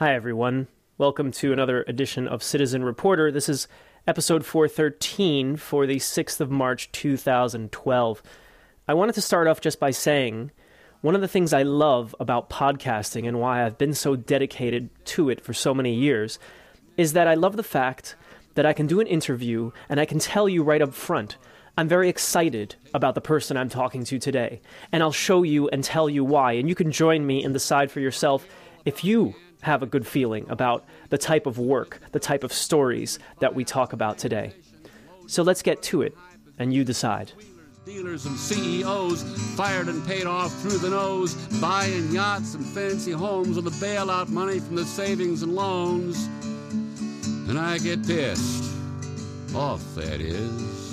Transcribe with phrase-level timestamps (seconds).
[0.00, 0.68] Hi, everyone.
[0.96, 3.32] Welcome to another edition of Citizen Reporter.
[3.32, 3.66] This is
[4.06, 8.22] episode 413 for the 6th of March 2012.
[8.86, 10.52] I wanted to start off just by saying
[11.00, 15.30] one of the things I love about podcasting and why I've been so dedicated to
[15.30, 16.38] it for so many years
[16.96, 18.14] is that I love the fact
[18.54, 21.38] that I can do an interview and I can tell you right up front.
[21.76, 24.60] I'm very excited about the person I'm talking to today,
[24.92, 27.90] and I'll show you and tell you why, and you can join me and decide
[27.90, 28.46] for yourself
[28.84, 33.18] if you have a good feeling about the type of work, the type of stories
[33.40, 34.52] that we talk about today.
[35.26, 36.16] So let's get to it,
[36.58, 37.32] and you decide.
[37.84, 39.22] Dealers and CEOs
[39.56, 44.28] fired and paid off through the nose, buying yachts and fancy homes with the bailout
[44.28, 46.28] money from the savings and loans.
[47.48, 48.74] And I get pissed
[49.54, 50.87] off, that is.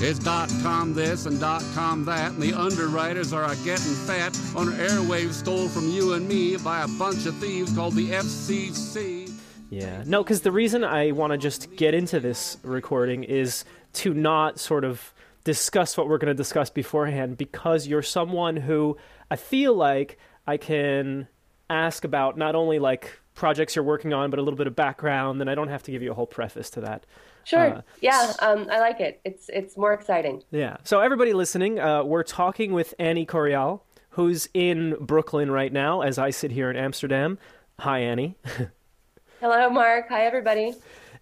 [0.00, 4.28] It's dot com this and dot com that, and the underwriters are a getting fat
[4.54, 9.28] on airwaves stole from you and me by a bunch of thieves called the FCC.
[9.70, 13.64] Yeah, no, because the reason I want to just get into this recording is
[13.94, 18.96] to not sort of discuss what we're going to discuss beforehand, because you're someone who
[19.32, 21.26] I feel like I can
[21.68, 25.40] ask about not only like projects you're working on, but a little bit of background,
[25.40, 27.04] and I don't have to give you a whole preface to that.
[27.48, 27.76] Sure.
[27.76, 29.22] Uh, yeah, um, I like it.
[29.24, 30.42] It's it's more exciting.
[30.50, 30.76] Yeah.
[30.84, 36.18] So everybody listening, uh, we're talking with Annie Correal, who's in Brooklyn right now, as
[36.18, 37.38] I sit here in Amsterdam.
[37.78, 38.36] Hi, Annie.
[39.40, 40.10] Hello, Mark.
[40.10, 40.74] Hi, everybody.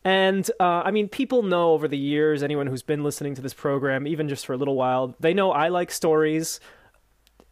[0.02, 3.54] And uh, I mean, people know over the years, anyone who's been listening to this
[3.54, 6.58] program, even just for a little while, they know I like stories.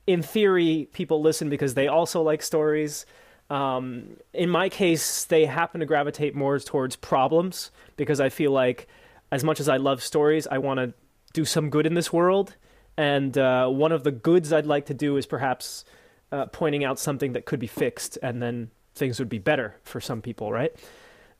[0.09, 3.07] In theory, people listen because they also like stories.
[3.55, 8.89] Um, in my case, they happen to gravitate more towards problems because I feel like,
[9.31, 10.93] as much as I love stories, I want to
[11.33, 12.57] do some good in this world.
[12.97, 15.85] And uh, one of the goods I'd like to do is perhaps
[16.33, 20.01] uh, pointing out something that could be fixed, and then things would be better for
[20.01, 20.73] some people, right?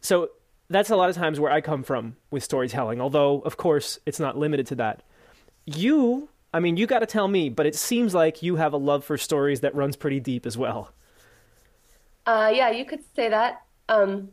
[0.01, 0.31] So
[0.71, 4.21] that's a lot of times where I come from with storytelling, although, of course, it's
[4.21, 5.03] not limited to that.
[5.65, 8.77] You, I mean, you got to tell me, but it seems like you have a
[8.77, 10.93] love for stories that runs pretty deep as well.
[12.27, 13.63] Uh, yeah, you could say that.
[13.89, 14.31] Um,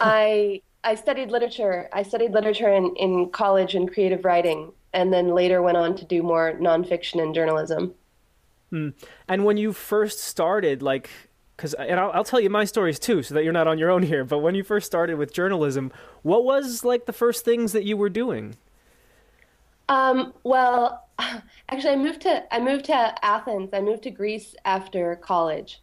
[0.00, 1.88] I I studied literature.
[1.92, 6.04] I studied literature in, in college and creative writing, and then later went on to
[6.04, 7.94] do more nonfiction and journalism.
[8.70, 8.90] Hmm.
[9.28, 11.10] And when you first started, like,
[11.56, 13.90] because and I'll, I'll tell you my stories too, so that you're not on your
[13.90, 14.24] own here.
[14.24, 15.92] But when you first started with journalism,
[16.22, 18.56] what was like the first things that you were doing?
[19.88, 21.06] Um, well,
[21.68, 23.70] actually, I moved to I moved to Athens.
[23.72, 25.80] I moved to Greece after college.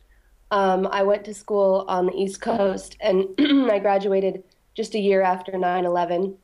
[0.51, 3.25] Um, I went to school on the East Coast and
[3.71, 4.43] I graduated
[4.75, 6.37] just a year after 9 11.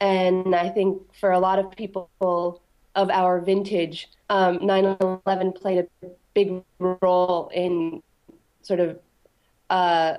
[0.00, 2.10] And I think for a lot of people
[2.94, 4.96] of our vintage, um, 9
[5.26, 8.02] 11 played a big role in
[8.60, 8.98] sort of
[9.70, 10.18] uh,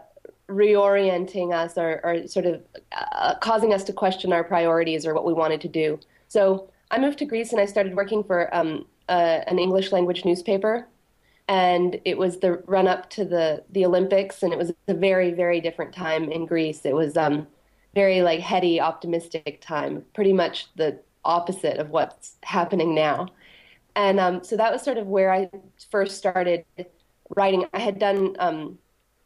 [0.50, 5.26] reorienting us or, or sort of uh, causing us to question our priorities or what
[5.26, 6.00] we wanted to do.
[6.28, 10.26] So I moved to Greece and I started working for um, uh, an English language
[10.26, 10.88] newspaper
[11.48, 15.32] and it was the run up to the the Olympics, and it was a very
[15.32, 16.86] very different time in Greece.
[16.86, 17.48] It was um,
[17.94, 23.28] very like heady, optimistic time, pretty much the opposite of what's happening now.
[23.96, 25.50] And um, so that was sort of where I
[25.90, 26.66] first started
[27.36, 27.66] writing.
[27.74, 28.78] I had done, um,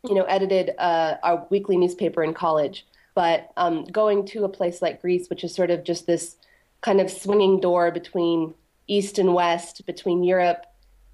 [0.08, 4.82] you know, edited uh, our weekly newspaper in college, but um, going to a place
[4.82, 6.38] like Greece, which is sort of just this
[6.80, 8.53] kind of swinging door between
[8.88, 10.66] East and West, between Europe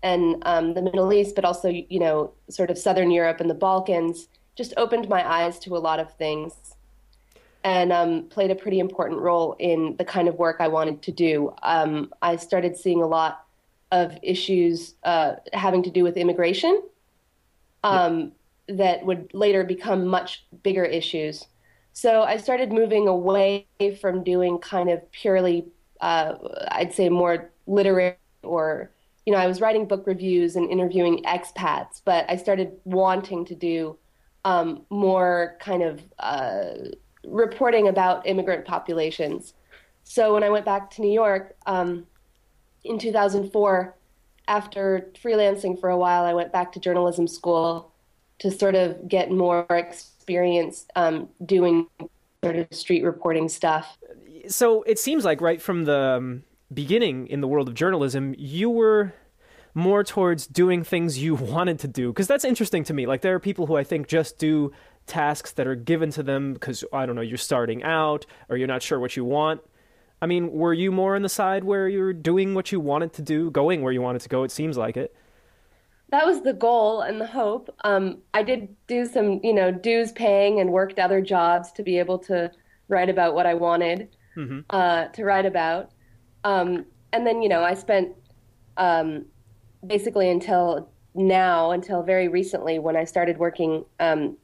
[0.03, 3.55] and um, the Middle East, but also, you know, sort of Southern Europe and the
[3.55, 6.53] Balkans, just opened my eyes to a lot of things
[7.63, 11.11] and um, played a pretty important role in the kind of work I wanted to
[11.11, 11.53] do.
[11.63, 13.45] Um, I started seeing a lot
[13.91, 16.81] of issues uh, having to do with immigration
[17.83, 18.31] um,
[18.67, 21.45] that would later become much bigger issues.
[21.93, 23.65] So I started moving away
[23.99, 25.65] from doing kind of purely,
[25.99, 26.35] uh,
[26.71, 28.91] I'd say, more literary or
[29.27, 33.55] you know, I was writing book reviews and interviewing expats, but I started wanting to
[33.55, 33.97] do
[34.45, 36.69] um, more kind of uh,
[37.25, 39.53] reporting about immigrant populations.
[40.05, 42.07] So when I went back to New York um,
[42.85, 43.97] in 2004,
[44.47, 47.91] after freelancing for a while, I went back to journalism school
[48.39, 51.87] to sort of get more experience um, doing
[52.45, 53.97] sort of street reporting stuff.
[54.47, 56.43] So it seems like right from the um,
[56.73, 59.13] beginning in the world of journalism, you were
[59.73, 63.05] more towards doing things you wanted to do because that's interesting to me.
[63.05, 64.71] Like there are people who I think just do
[65.05, 68.67] tasks that are given to them because I don't know you're starting out or you're
[68.67, 69.61] not sure what you want.
[70.21, 73.21] I mean, were you more on the side where you're doing what you wanted to
[73.21, 74.43] do, going where you wanted to go?
[74.43, 75.15] It seems like it.
[76.09, 77.69] that was the goal and the hope.
[77.83, 81.99] Um, I did do some, you know, dues paying and worked other jobs to be
[81.99, 82.51] able to
[82.87, 84.61] write about what I wanted mm-hmm.
[84.71, 85.91] uh, to write about.
[86.47, 88.15] Um, and then, you know, I spent
[88.77, 89.25] um,
[89.85, 94.37] basically until now, until very recently, when I started working um,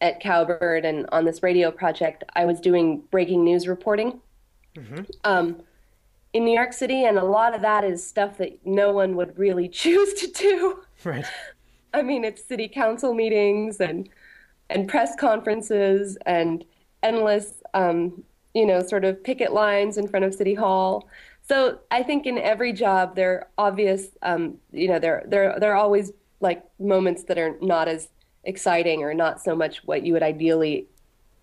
[0.00, 4.20] at Cowbird and on this radio project, I was doing breaking news reporting.
[4.74, 5.02] Mm-hmm.
[5.22, 5.62] Um,
[6.32, 9.38] in New York City, and a lot of that is stuff that no one would
[9.38, 10.82] really choose to do.
[11.04, 11.24] Right.
[11.94, 14.08] I mean, it's city council meetings and
[14.68, 16.64] and press conferences and
[17.02, 18.22] endless, um,
[18.54, 21.08] you know, sort of picket lines in front of City Hall.
[21.48, 25.72] So I think in every job there are obvious, um, you know, there there there
[25.72, 28.08] are always like moments that are not as
[28.44, 30.86] exciting or not so much what you would ideally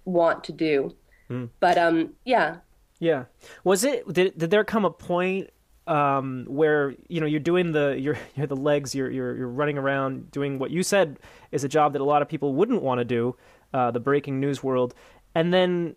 [0.06, 0.95] want to do.
[1.30, 1.50] Mm.
[1.59, 2.57] But um, yeah,
[3.00, 3.25] yeah.
[3.63, 5.50] Was it did did there come a point
[5.88, 9.77] um, where you know you're doing the you're you're the legs you're you're you're running
[9.77, 11.19] around doing what you said
[11.51, 13.36] is a job that a lot of people wouldn't want to do,
[13.74, 14.94] uh, the breaking news world,
[15.36, 15.95] and then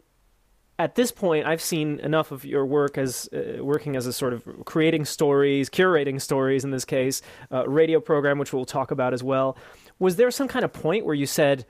[0.84, 4.32] at this point I've seen enough of your work as uh, working as a sort
[4.32, 7.22] of creating stories, curating stories in this case,
[7.52, 9.56] uh, radio program which we'll talk about as well.
[9.98, 11.66] Was there some kind of point where you said?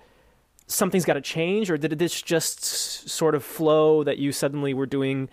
[0.70, 2.62] something's got to change, or did this just
[3.08, 5.28] sort of flow that you suddenly were doing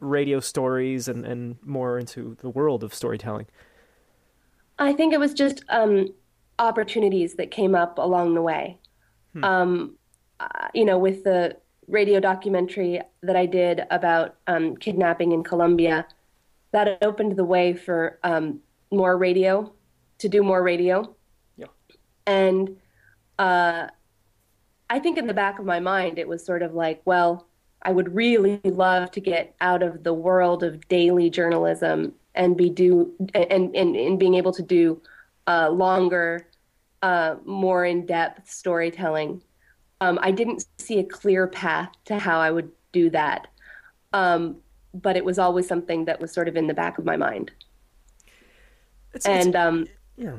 [0.00, 3.46] radio stories and, and more into the world of storytelling?
[4.78, 6.08] I think it was just um,
[6.58, 8.78] opportunities that came up along the way.
[9.32, 9.44] Hmm.
[9.44, 9.96] Um,
[10.38, 11.56] uh, you know, with the
[11.88, 16.06] radio documentary that I did about um, kidnapping in Colombia,
[16.72, 18.60] that opened the way for um,
[18.90, 19.72] more radio,
[20.18, 21.14] to do more radio.
[21.56, 21.66] Yeah.
[22.26, 22.76] And
[23.38, 23.88] uh,
[24.88, 27.46] I think in the back of my mind, it was sort of like, well,
[27.82, 32.68] I would really love to get out of the world of daily journalism and be
[32.68, 35.00] do and and, and being able to do
[35.46, 36.48] uh, longer,
[37.02, 39.42] uh, more in depth storytelling.
[40.00, 43.48] Um, I didn't see a clear path to how I would do that,
[44.12, 44.56] um,
[44.92, 47.50] but it was always something that was sort of in the back of my mind.
[49.14, 50.36] It's, and it's, um, yeah,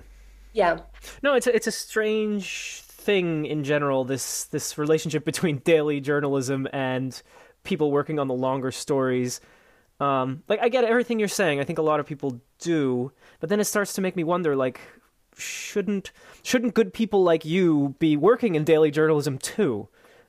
[0.53, 0.79] yeah.
[1.23, 6.67] No, it's a, it's a strange thing in general this this relationship between daily journalism
[6.73, 7.21] and
[7.63, 9.39] people working on the longer stories.
[9.99, 11.59] Um, like I get everything you're saying.
[11.59, 14.55] I think a lot of people do, but then it starts to make me wonder.
[14.55, 14.79] Like,
[15.37, 16.11] shouldn't
[16.43, 19.87] shouldn't good people like you be working in daily journalism too?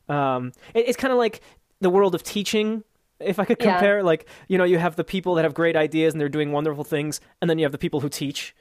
[0.08, 1.40] Um, it, it's kind of like
[1.80, 2.84] the world of teaching.
[3.20, 4.04] If I could compare, yeah.
[4.04, 6.84] like you know, you have the people that have great ideas and they're doing wonderful
[6.84, 8.54] things, and then you have the people who teach.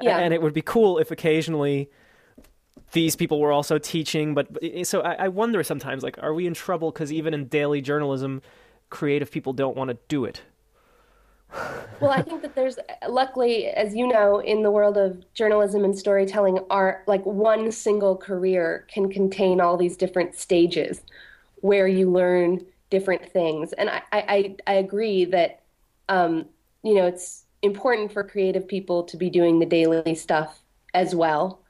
[0.00, 0.18] Yeah.
[0.18, 1.90] And it would be cool if occasionally
[2.92, 4.34] these people were also teaching.
[4.34, 4.48] But
[4.84, 8.42] so I, I wonder sometimes, like, are we in trouble because even in daily journalism,
[8.90, 10.42] creative people don't want to do it?
[12.00, 12.78] Well, I think that there's
[13.08, 18.16] luckily, as you know, in the world of journalism and storytelling, art like one single
[18.16, 21.02] career can contain all these different stages
[21.56, 23.72] where you learn different things.
[23.72, 25.62] And I, I, I agree that,
[26.08, 26.46] um,
[26.82, 30.60] you know, it's important for creative people to be doing the daily stuff
[30.94, 31.62] as well.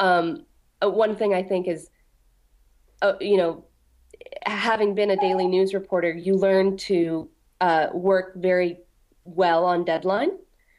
[0.00, 0.44] Um,
[0.82, 1.90] uh, one thing I think is,
[3.02, 3.64] uh, you know,
[4.46, 7.28] having been a daily news reporter, you learn to
[7.60, 8.78] uh, work very
[9.24, 10.30] well on deadline.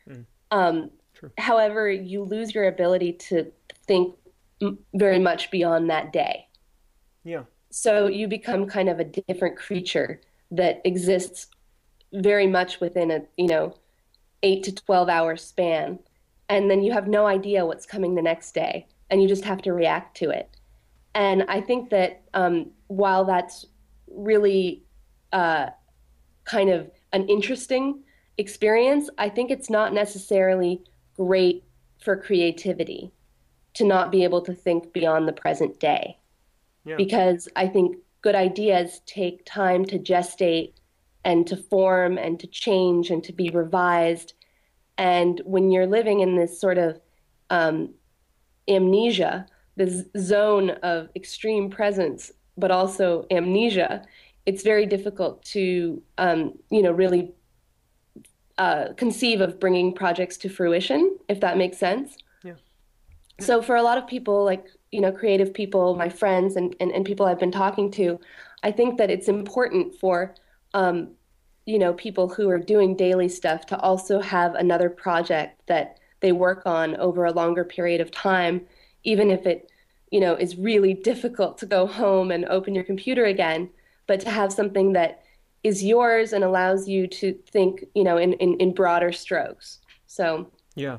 [0.08, 0.26] Mm.
[0.52, 0.92] Um,
[1.38, 3.52] however, you lose your ability to
[3.88, 4.16] think
[4.94, 6.48] very much beyond that day.
[7.24, 7.44] Yeah.
[7.70, 11.48] So you become kind of a different creature that exists
[12.14, 13.76] very much within a you know
[14.44, 16.00] eight to twelve hour span,
[16.50, 19.62] and then you have no idea what's coming the next day and you just have
[19.62, 20.58] to react to it.
[21.14, 23.68] And I think that um, while that's
[24.08, 24.82] really
[25.32, 25.68] uh,
[26.46, 28.02] kind of an interesting
[28.38, 30.82] experience, I think it's not necessarily
[31.16, 31.64] great
[32.00, 33.12] for creativity
[33.76, 36.18] to not be able to think beyond the present day.
[36.86, 36.96] Yeah.
[36.96, 40.74] Because I think good ideas take time to gestate
[41.26, 44.34] and to form and to change and to be revised.
[44.98, 47.00] And when you're living in this sort of
[47.50, 47.94] um,
[48.68, 54.06] amnesia, this zone of extreme presence, but also amnesia,
[54.46, 57.32] it's very difficult to, um, you know, really
[58.58, 62.18] uh, conceive of bringing projects to fruition, if that makes sense.
[62.44, 62.54] Yeah.
[63.40, 66.92] So for a lot of people, like you know, creative people, my friends, and and,
[66.92, 68.20] and people I've been talking to,
[68.62, 70.36] I think that it's important for
[70.74, 71.12] um,
[71.66, 76.32] you know people who are doing daily stuff to also have another project that they
[76.32, 78.62] work on over a longer period of time,
[79.04, 79.70] even if it,
[80.10, 83.70] you know, is really difficult to go home and open your computer again,
[84.08, 85.23] but to have something that
[85.64, 89.80] is yours and allows you to think, you know, in, in, in broader strokes.
[90.06, 90.98] So yeah.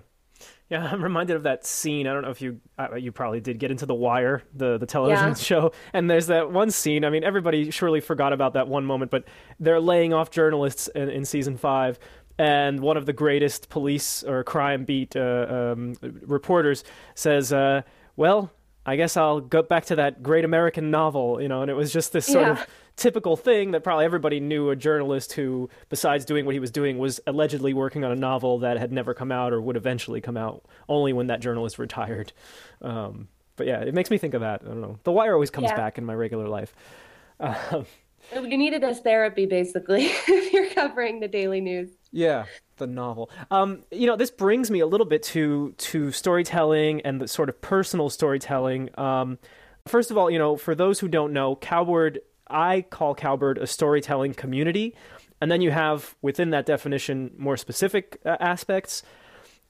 [0.71, 2.07] Yeah, I'm reminded of that scene.
[2.07, 4.87] I don't know if you uh, you probably did get into The Wire, the the
[4.87, 5.35] television yeah.
[5.35, 7.05] show, and there's that one scene.
[7.05, 9.25] I mean, everybody surely forgot about that one moment, but
[9.61, 11.99] they're laying off journalists in, in season five,
[12.39, 16.83] and one of the greatest police or crime beat uh, um, reporters
[17.15, 17.83] says, uh,
[18.17, 18.51] "Well,
[18.87, 21.93] I guess I'll go back to that great American novel," you know, and it was
[21.93, 22.53] just this sort yeah.
[22.53, 26.71] of typical thing that probably everybody knew a journalist who, besides doing what he was
[26.71, 30.21] doing, was allegedly working on a novel that had never come out or would eventually
[30.21, 32.33] come out only when that journalist retired.
[32.83, 34.63] Um, but yeah, it makes me think of that.
[34.65, 34.99] I don't know.
[35.05, 35.77] The Wire always comes yeah.
[35.77, 36.75] back in my regular life.
[37.41, 37.85] Um,
[38.33, 41.91] you need it as therapy, basically, if you're covering the daily news.
[42.11, 42.45] Yeah,
[42.77, 43.31] the novel.
[43.51, 47.49] Um, you know, this brings me a little bit to to storytelling and the sort
[47.49, 48.91] of personal storytelling.
[48.99, 49.39] Um,
[49.87, 53.67] first of all, you know, for those who don't know, Cowbird I call Cowbird a
[53.67, 54.95] storytelling community.
[55.41, 59.03] And then you have within that definition more specific uh, aspects.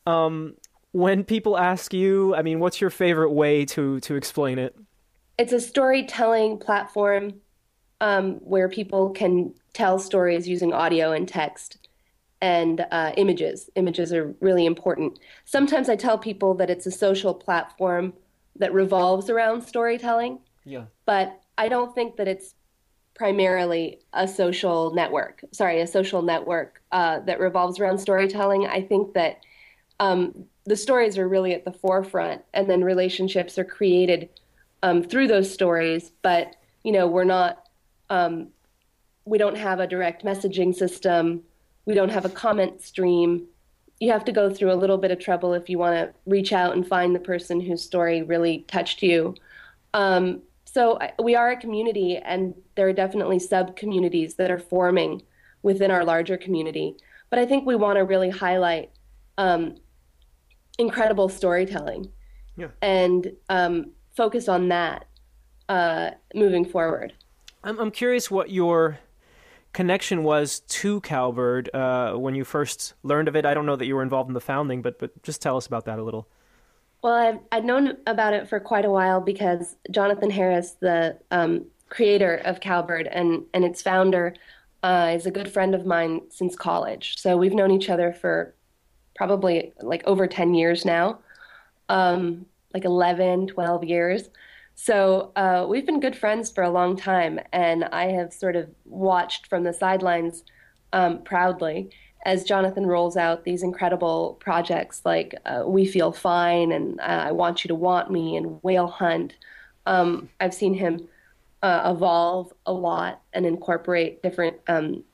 [0.07, 0.55] Um,
[0.93, 4.77] when people ask you, I mean, what's your favorite way to to explain it?
[5.39, 7.41] It's a storytelling platform
[8.05, 11.89] um, where people can tell stories using audio and text
[12.43, 13.71] and uh, images.
[13.77, 15.19] Images are really important.
[15.47, 18.13] Sometimes I tell people that it's a social platform
[18.57, 20.41] that revolves around storytelling.
[20.67, 20.85] Yeah.
[21.07, 22.55] But I don't think that it's
[23.15, 25.43] primarily a social network.
[25.53, 28.67] Sorry, a social network uh, that revolves around storytelling.
[28.67, 29.39] I think that
[29.99, 34.29] um, the stories are really at the forefront, and then relationships are created
[34.83, 36.13] um, through those stories.
[36.21, 37.64] But you know, we're not.
[38.11, 38.49] Um,
[39.25, 41.43] we don't have a direct messaging system.
[41.87, 43.47] We don't have a comment stream.
[44.01, 46.53] You have to go through a little bit of trouble if you want to reach
[46.53, 49.35] out and find the person whose story really touched you.
[49.95, 55.23] Um, so we are a community, and there are definitely sub communities that are forming
[55.63, 56.97] within our larger community.
[57.31, 58.91] But I think we want to really highlight
[59.39, 59.77] um,
[60.79, 62.11] incredible storytelling
[62.57, 62.69] yeah.
[62.83, 65.07] and um, focus on that
[65.69, 67.13] uh, moving forward.
[67.65, 68.99] I'm, I'm curious what your
[69.73, 73.47] connection was to Cowbird uh, when you first learned of it.
[73.47, 75.67] I don't know that you were involved in the founding, but but just tell us
[75.67, 76.29] about that a little.
[77.03, 81.67] Well, I've, I'd known about it for quite a while because Jonathan Harris, the um,
[81.91, 84.35] creator of Cowbird and, and its founder,
[84.83, 87.19] uh, is a good friend of mine since college.
[87.19, 88.55] So we've known each other for
[89.17, 91.19] probably like over 10 years now,
[91.91, 94.31] um, like 11, 12 years.
[94.75, 98.69] So uh, we've been good friends for a long time, and I have sort of
[98.85, 100.45] watched from the sidelines
[100.93, 101.91] um, proudly
[102.25, 107.33] as Jonathan rolls out these incredible projects like uh, We Feel Fine and uh, I
[107.33, 109.35] Want You to Want Me and Whale Hunt,
[109.87, 111.07] um, I've seen him
[111.63, 115.05] uh, evolve a lot and incorporate different um,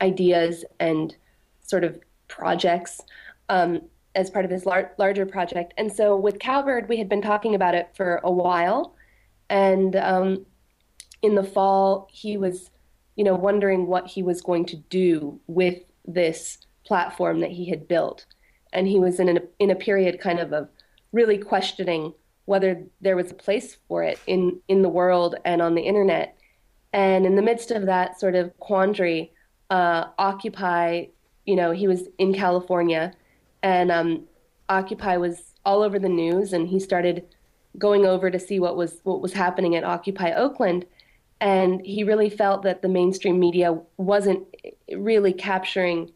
[0.00, 1.16] ideas and
[1.62, 1.98] sort of
[2.28, 3.00] projects
[3.48, 3.80] um,
[4.14, 5.72] as part of his lar- larger project.
[5.78, 8.94] And so with Cowbird, we had been talking about it for a while.
[9.50, 10.46] And um,
[11.22, 12.70] in the fall, he was,
[13.16, 17.88] you know, wondering what he was going to do with this platform that he had
[17.88, 18.26] built.
[18.72, 20.68] And he was in, an, in a period kind of of
[21.12, 22.12] really questioning
[22.44, 26.36] whether there was a place for it in, in the world and on the internet.
[26.92, 29.32] And in the midst of that sort of quandary,
[29.70, 31.06] uh, Occupy,
[31.44, 33.12] you know, he was in California
[33.62, 34.24] and um,
[34.68, 37.26] Occupy was all over the news and he started
[37.78, 40.84] going over to see what was what was happening at Occupy Oakland.
[41.40, 44.44] And he really felt that the mainstream media wasn't
[44.92, 46.10] really capturing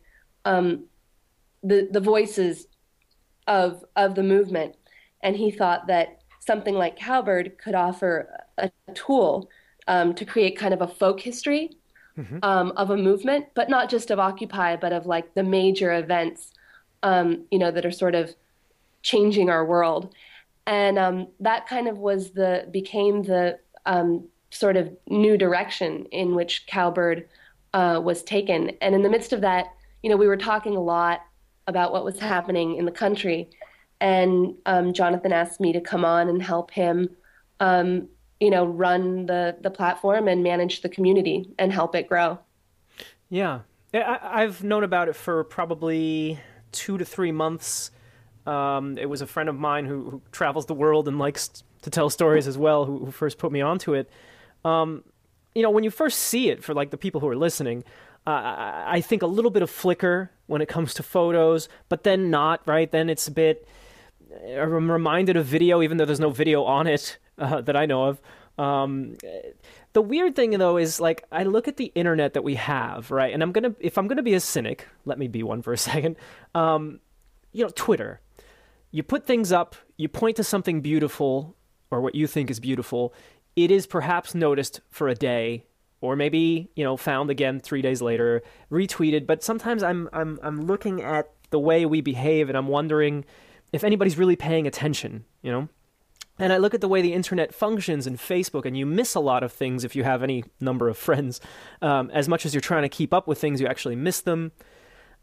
[0.45, 0.85] um,
[1.63, 2.67] the the voices
[3.47, 4.75] of of the movement,
[5.23, 8.29] and he thought that something like Cowbird could offer
[8.59, 9.49] a, a tool
[9.87, 11.71] um, to create kind of a folk history
[12.19, 12.39] mm-hmm.
[12.43, 16.53] um, of a movement, but not just of Occupy, but of like the major events,
[17.03, 18.35] um, you know, that are sort of
[19.03, 20.15] changing our world,
[20.67, 26.35] and um, that kind of was the became the um, sort of new direction in
[26.35, 27.29] which Cowbird
[27.75, 28.71] uh, was taken.
[28.81, 29.67] And in the midst of that,
[30.03, 31.21] you know, we were talking a lot
[31.67, 33.49] about what was happening in the country,
[34.01, 37.09] and um, Jonathan asked me to come on and help him,
[37.61, 38.09] um,
[38.41, 42.39] you know, run the the platform and manage the community and help it grow.
[43.31, 43.61] Yeah,
[43.95, 46.41] I, have known about it for probably
[46.73, 47.91] two to three months.
[48.47, 51.91] Um, it was a friend of mine who, who, travels the world and likes to
[51.91, 54.11] tell stories as well, who, who first put me onto it.
[54.65, 55.05] Um,
[55.55, 57.85] you know, when you first see it, for like the people who are listening,
[58.27, 62.31] uh, I think a little bit of flicker when it comes to photos, but then
[62.31, 62.91] not, right?
[62.91, 63.67] Then it's a bit.
[64.49, 68.05] I'm reminded of video, even though there's no video on it uh, that I know
[68.05, 68.21] of.
[68.59, 69.17] Um,
[69.93, 73.33] the weird thing though is like I look at the internet that we have, right?
[73.33, 75.79] And I'm gonna, if I'm gonna be a cynic, let me be one for a
[75.91, 76.17] second.
[76.55, 77.01] Um,
[77.53, 78.21] you know, Twitter.
[78.93, 81.57] You put things up, you point to something beautiful
[81.91, 83.13] or what you think is beautiful.
[83.57, 85.65] It is perhaps noticed for a day
[86.01, 90.67] or maybe, you know, found again 3 days later, retweeted, but sometimes I'm I'm I'm
[90.67, 93.25] looking at the way we behave and I'm wondering
[93.73, 95.69] if anybody's really paying attention, you know?
[96.39, 99.21] And I look at the way the internet functions and Facebook, and you miss a
[99.21, 101.41] lot of things if you have any number of friends.
[101.81, 104.53] Um, as much as you're trying to keep up with things, you actually miss them.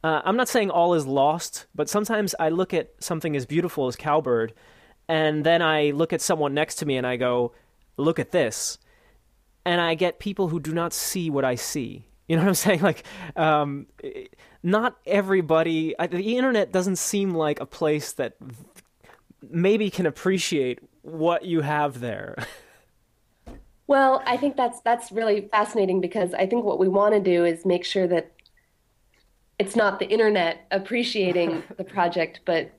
[0.04, 3.88] Uh, I'm not saying all is lost, but sometimes I look at something as beautiful
[3.88, 4.54] as Cowbird,
[5.08, 7.54] and then I look at someone next to me and I go,
[7.98, 8.78] look at this.
[9.66, 12.06] And I get people who do not see what I see.
[12.28, 12.82] You know what I'm saying?
[12.82, 13.04] Like,
[13.36, 13.88] um,
[14.64, 18.36] not everybody, the internet doesn't seem like a place that
[19.50, 22.36] maybe can appreciate what you have there.
[23.88, 27.44] Well, I think that's that's really fascinating because I think what we want to do
[27.44, 28.32] is make sure that
[29.60, 32.72] it's not the internet appreciating the project, but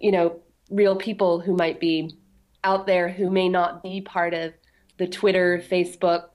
[0.00, 0.40] you know,
[0.70, 2.18] real people who might be
[2.64, 4.52] out there who may not be part of
[4.98, 6.30] the Twitter, Facebook,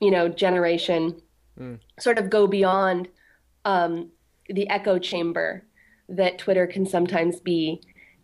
[0.00, 1.22] you know, generation,
[1.58, 1.78] mm.
[2.00, 3.08] sort of go beyond
[3.64, 4.10] um,
[4.48, 5.64] the echo chamber
[6.08, 7.80] that Twitter can sometimes be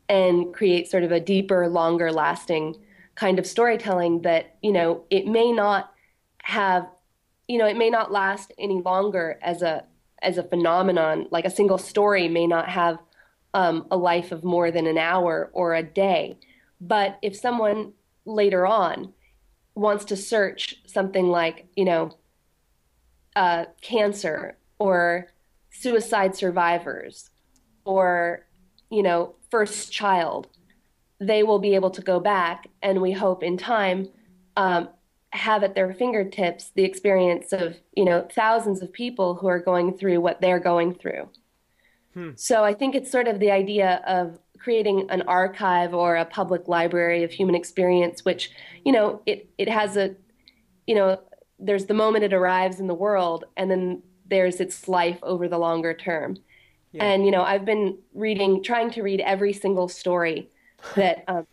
[0.09, 2.75] and create sort of a deeper, longer lasting
[3.15, 5.93] kind of storytelling that, you know, it may not
[6.43, 6.87] have,
[7.47, 9.85] you know, it may not last any longer as a
[10.23, 11.27] as a phenomenon.
[11.31, 12.99] Like a single story may not have
[13.55, 16.39] um, a life of more than an hour or a day.
[16.81, 17.93] But if someone
[18.25, 19.13] later on
[19.75, 22.11] wants to search something like, you know,
[23.37, 25.29] uh, cancer or
[25.71, 27.31] suicide survivors
[27.85, 28.49] or
[28.91, 30.49] you know, first child,
[31.21, 34.09] they will be able to go back and we hope in time
[34.57, 34.89] um,
[35.33, 39.97] have at their fingertips the experience of, you know, thousands of people who are going
[39.97, 41.29] through what they're going through.
[42.15, 42.31] Hmm.
[42.37, 46.67] So I think it's sort of the idea of creating an archive or a public
[46.67, 48.51] library of human experience, which,
[48.85, 50.15] you know, it, it has a,
[50.87, 51.21] you know,
[51.59, 55.59] there's the moment it arrives in the world and then there's its life over the
[55.59, 56.37] longer term.
[56.93, 57.05] Yeah.
[57.05, 60.51] And you know, I've been reading, trying to read every single story
[60.97, 61.47] that um,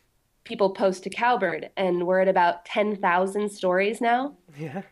[0.46, 4.38] people post to Cowbird, and we're at about ten thousand stories now.
[4.58, 4.84] Yeah.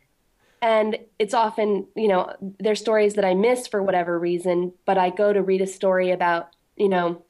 [0.62, 5.10] And it's often, you know, there's stories that I miss for whatever reason, but I
[5.10, 7.24] go to read a story about, you know,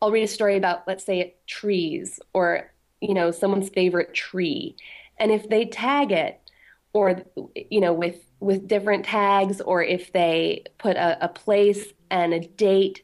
[0.00, 4.76] I'll read a story about, let's say, trees or, you know, someone's favorite tree.
[5.18, 6.40] And if they tag it,
[6.92, 7.22] or,
[7.70, 12.40] you know, with with different tags or if they put a, a place and a
[12.40, 13.02] date,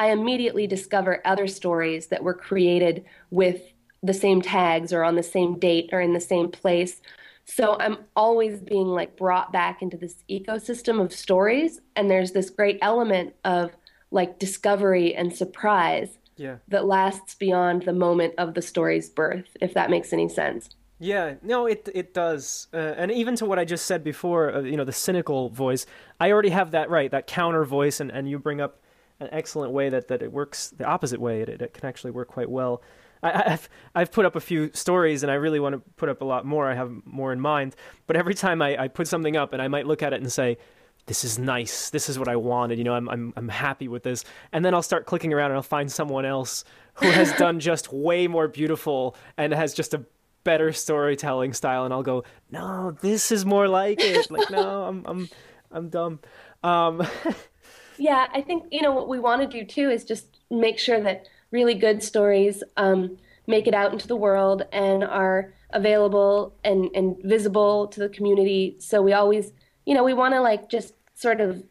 [0.00, 3.60] I immediately discover other stories that were created with
[4.02, 7.02] the same tags or on the same date or in the same place.
[7.44, 11.82] So I'm always being like brought back into this ecosystem of stories.
[11.96, 13.72] And there's this great element of
[14.10, 16.56] like discovery and surprise yeah.
[16.68, 20.70] that lasts beyond the moment of the story's birth, if that makes any sense.
[20.98, 24.60] Yeah, no, it it does, uh, and even to what I just said before, uh,
[24.60, 25.86] you know, the cynical voice.
[26.18, 28.80] I already have that right, that counter voice, and, and you bring up
[29.20, 31.42] an excellent way that, that it works the opposite way.
[31.42, 32.82] It, it can actually work quite well.
[33.22, 36.22] I, have I've put up a few stories, and I really want to put up
[36.22, 36.70] a lot more.
[36.70, 39.68] I have more in mind, but every time I, I put something up, and I
[39.68, 40.56] might look at it and say,
[41.04, 41.90] "This is nice.
[41.90, 44.72] This is what I wanted." You know, I'm I'm I'm happy with this, and then
[44.72, 48.48] I'll start clicking around, and I'll find someone else who has done just way more
[48.48, 50.06] beautiful and has just a
[50.44, 55.04] better storytelling style and I'll go, "No, this is more like it." Like, "No, I'm
[55.06, 55.28] I'm
[55.70, 56.20] I'm dumb."
[56.62, 57.06] Um
[58.00, 61.00] Yeah, I think, you know, what we want to do too is just make sure
[61.02, 66.90] that really good stories um, make it out into the world and are available and
[66.94, 68.76] and visible to the community.
[68.80, 69.52] So we always,
[69.86, 71.62] you know, we want to like just sort of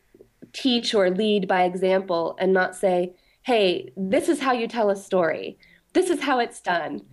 [0.54, 3.14] teach or lead by example and not say,
[3.44, 5.58] "Hey, this is how you tell a story.
[5.94, 7.04] This is how it's done."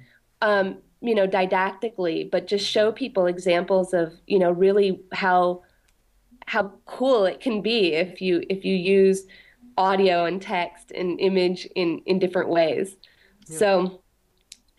[0.43, 5.63] Um, you know, didactically, but just show people examples of, you know, really how
[6.47, 9.25] how cool it can be if you if you use
[9.77, 12.97] audio and text and image in in different ways.
[13.47, 13.59] Yeah.
[13.59, 14.03] So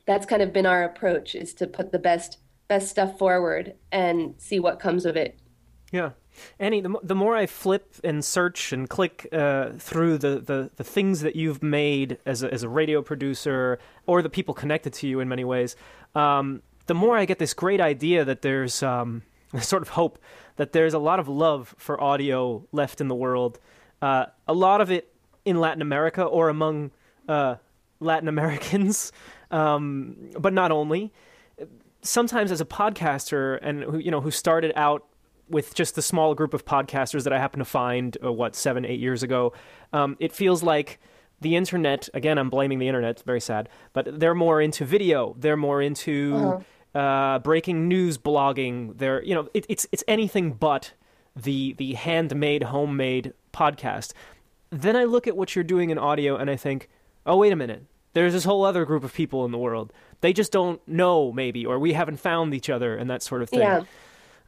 [0.05, 4.35] that's kind of been our approach is to put the best best stuff forward and
[4.37, 5.39] see what comes of it.
[5.91, 6.11] Yeah.
[6.59, 10.83] Annie, the, the more I flip and search and click uh, through the, the, the
[10.83, 15.07] things that you've made as a, as a radio producer or the people connected to
[15.07, 15.75] you in many ways,
[16.13, 19.23] um, the more I get this great idea that there's um,
[19.61, 20.19] sort of hope
[20.57, 23.59] that there's a lot of love for audio left in the world.
[24.01, 25.11] Uh, a lot of it
[25.45, 26.91] in Latin America or among
[27.27, 27.55] uh,
[27.99, 29.11] Latin Americans,
[29.51, 31.11] um, but not only.
[32.01, 35.05] Sometimes as a podcaster and who you know who started out
[35.49, 38.85] with just the small group of podcasters that I happened to find, uh, what, seven,
[38.85, 39.53] eight years ago,
[39.93, 40.99] um, it feels like
[41.39, 45.35] the internet again i'm blaming the internet it's very sad but they're more into video
[45.37, 46.59] they're more into Uh-huh.
[46.97, 50.93] Uh, breaking news blogging they're you know it, it's it's anything but
[51.35, 54.13] the the handmade homemade podcast
[54.71, 56.89] then i look at what you're doing in audio and i think
[57.25, 57.83] oh wait a minute
[58.13, 61.65] there's this whole other group of people in the world they just don't know maybe
[61.65, 63.83] or we haven't found each other and that sort of thing Yeah.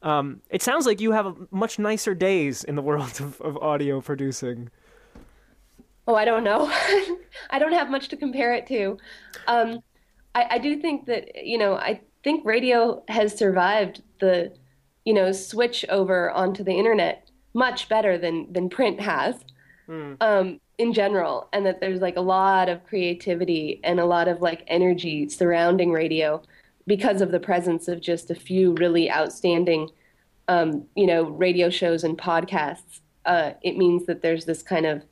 [0.02, 3.58] um, it sounds like you have a much nicer days in the world of, of
[3.58, 4.70] audio producing
[6.08, 6.62] Oh, I don't know.
[7.52, 8.98] I don't have much to compare it to.
[9.48, 9.84] Um,
[10.34, 14.54] I, I do think that, you know, I think radio has survived the,
[15.06, 19.36] you know, switch over onto the internet much better than than print has,
[20.22, 24.42] um, in general, and that there's like a lot of creativity and a lot of
[24.42, 26.42] like energy surrounding radio
[26.88, 29.90] because of the presence of just a few really outstanding,
[30.48, 33.02] um, you know, radio shows and podcasts.
[33.26, 35.04] Uh, it means that there's this kind of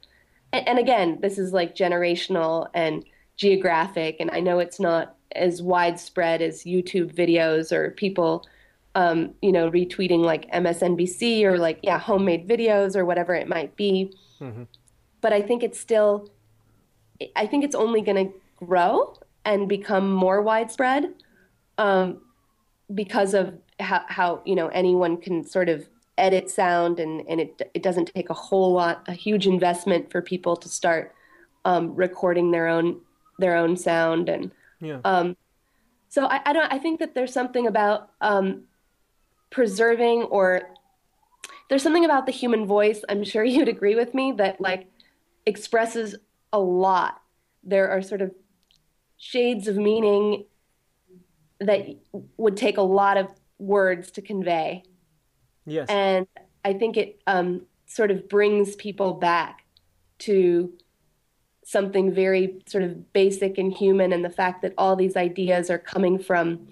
[0.53, 3.03] and, and again, this is like generational and
[3.35, 8.45] geographic, and I know it's not as widespread as YouTube videos or people,
[8.95, 13.75] um, you know, retweeting like MSNBC or like yeah, homemade videos or whatever it might
[13.75, 14.13] be.
[15.21, 16.29] But I think it's still,
[17.35, 19.13] I think it's only going to grow
[19.45, 21.13] and become more widespread
[21.77, 22.21] um,
[22.93, 25.87] because of how, how you know anyone can sort of
[26.17, 30.21] edit sound and, and it, it doesn't take a whole lot a huge investment for
[30.21, 31.13] people to start
[31.65, 32.99] um, recording their own
[33.39, 34.99] their own sound and yeah.
[35.03, 35.35] Um,
[36.09, 38.63] so I, I don't I think that there's something about um,
[39.49, 40.69] preserving or
[41.69, 44.87] there's something about the human voice I'm sure you'd agree with me that like
[45.45, 46.15] expresses
[46.53, 47.21] a lot.
[47.63, 48.31] There are sort of
[49.17, 50.45] shades of meaning
[51.59, 51.87] that
[52.37, 54.83] would take a lot of words to convey.
[55.65, 55.89] Yes.
[55.89, 56.27] And
[56.63, 59.65] I think it um, sort of brings people back
[60.19, 60.71] to
[61.67, 65.77] something very sort of basic and human, and the fact that all these ideas are
[65.77, 66.65] coming from,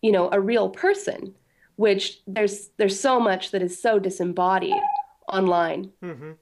[0.00, 1.34] you know, a real person.
[1.76, 4.82] Which there's there's so much that is so disembodied
[5.26, 5.90] online.
[6.02, 6.32] Mm-hmm.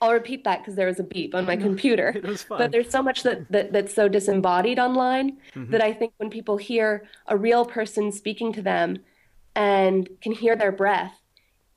[0.00, 2.12] I'll repeat that because there was a beep on my computer.
[2.14, 2.58] It was fine.
[2.58, 5.70] But there's so much that, that that's so disembodied online mm-hmm.
[5.70, 8.98] that I think when people hear a real person speaking to them
[9.54, 11.20] and can hear their breath,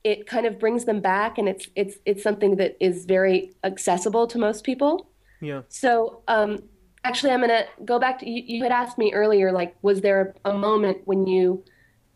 [0.04, 4.26] it kind of brings them back and it's it's it's something that is very accessible
[4.28, 5.10] to most people.
[5.40, 6.58] Yeah So um,
[7.04, 8.42] actually, I'm gonna go back to you.
[8.46, 11.64] You had asked me earlier, like, was there a moment when you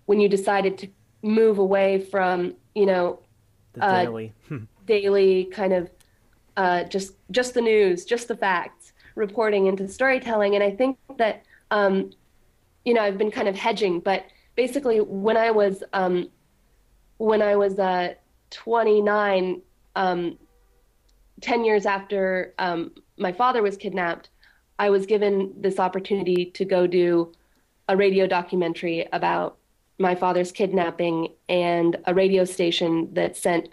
[0.06, 0.88] when you decided to
[1.22, 3.20] move away from you know
[3.74, 4.32] the uh, daily
[4.86, 5.90] daily kind of
[6.56, 10.54] uh, just just the news, just the facts, reporting into storytelling.
[10.54, 12.10] And I think that um,
[12.84, 14.24] you know I've been kind of hedging, but
[14.56, 16.28] basically when I was um,
[17.18, 18.14] when I was uh,
[18.50, 19.62] 29,
[19.94, 20.38] um,
[21.40, 24.30] 10 years after um, my father was kidnapped,
[24.78, 27.32] I was given this opportunity to go do
[27.88, 29.58] a radio documentary about
[29.98, 33.68] my father's kidnapping and a radio station that sent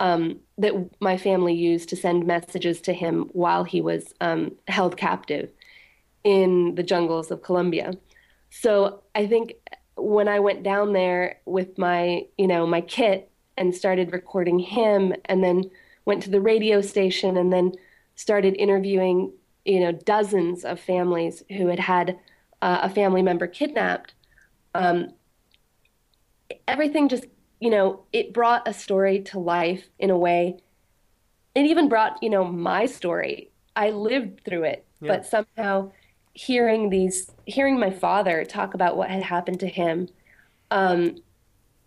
[0.00, 4.96] um, that my family used to send messages to him while he was um, held
[4.96, 5.50] captive
[6.24, 7.92] in the jungles of Colombia.
[8.50, 9.54] So I think
[9.96, 15.14] when I went down there with my, you know, my kit and started recording him,
[15.26, 15.70] and then
[16.04, 17.72] went to the radio station, and then
[18.14, 19.32] started interviewing,
[19.64, 22.18] you know, dozens of families who had had
[22.62, 24.14] uh, a family member kidnapped.
[24.74, 25.12] Um,
[26.66, 27.26] everything just,
[27.60, 30.58] you know, it brought a story to life in a way.
[31.54, 33.50] It even brought, you know, my story.
[33.76, 35.92] I lived through it, but somehow
[36.32, 40.08] hearing these, hearing my father talk about what had happened to him,
[40.70, 41.16] um,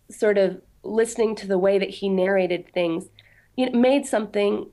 [0.09, 3.09] sort of listening to the way that he narrated things,
[3.57, 4.69] it made something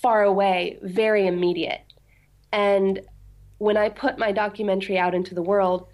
[0.00, 1.92] far away very immediate.
[2.52, 3.00] And
[3.58, 5.88] when I put my documentary out into the world,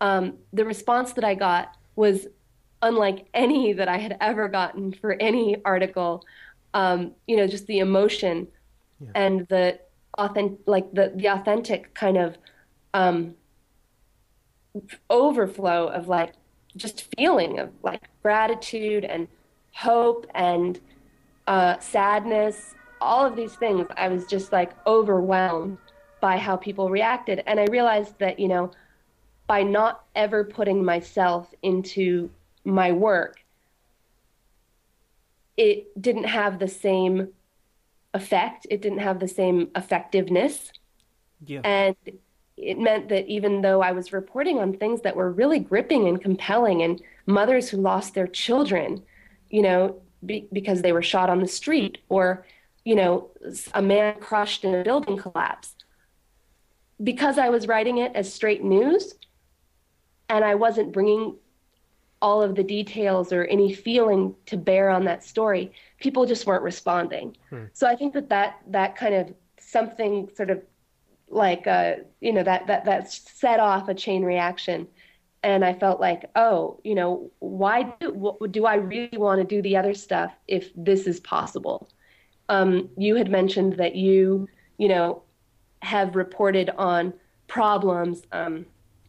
[0.00, 2.26] um, the response that I got was
[2.82, 6.24] unlike any that I had ever gotten for any article.
[6.74, 8.48] Um, you know, just the emotion
[9.14, 9.78] and the
[10.18, 12.36] authentic, like the the authentic kind of
[12.92, 13.34] um,
[15.10, 16.32] overflow of like
[16.76, 19.28] just feeling of like gratitude and
[19.72, 20.80] hope and
[21.46, 22.74] uh, sadness,
[23.04, 23.86] all of these things.
[23.96, 25.78] I was just like overwhelmed
[26.20, 28.70] by how people reacted, and I realized that you know,
[29.46, 32.30] by not ever putting myself into
[32.64, 33.44] my work,
[35.56, 37.28] it didn't have the same
[38.14, 38.66] effect.
[38.70, 40.72] It didn't have the same effectiveness.
[41.44, 41.96] yeah And
[42.56, 46.22] it meant that even though I was reporting on things that were really gripping and
[46.22, 49.02] compelling, and mothers who lost their children,
[49.50, 52.46] you know, be, because they were shot on the street, or
[52.84, 53.30] you know,
[53.72, 55.74] a man crushed in a building collapse.
[57.02, 59.14] Because I was writing it as straight news
[60.28, 61.36] and I wasn't bringing
[62.22, 66.62] all of the details or any feeling to bear on that story, people just weren't
[66.62, 67.36] responding.
[67.50, 67.64] Hmm.
[67.72, 70.62] So I think that, that that kind of something sort of
[71.28, 74.86] like uh, you know that that that set off a chain reaction
[75.44, 79.60] and I felt like, oh, you know, why do, do I really want to do
[79.60, 81.90] the other stuff if this is possible?
[82.48, 85.22] Um, you had mentioned that you, you know,
[85.82, 87.12] have reported on
[87.46, 88.66] problems, um,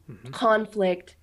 [0.10, 0.30] mm-hmm.
[0.32, 1.16] conflict,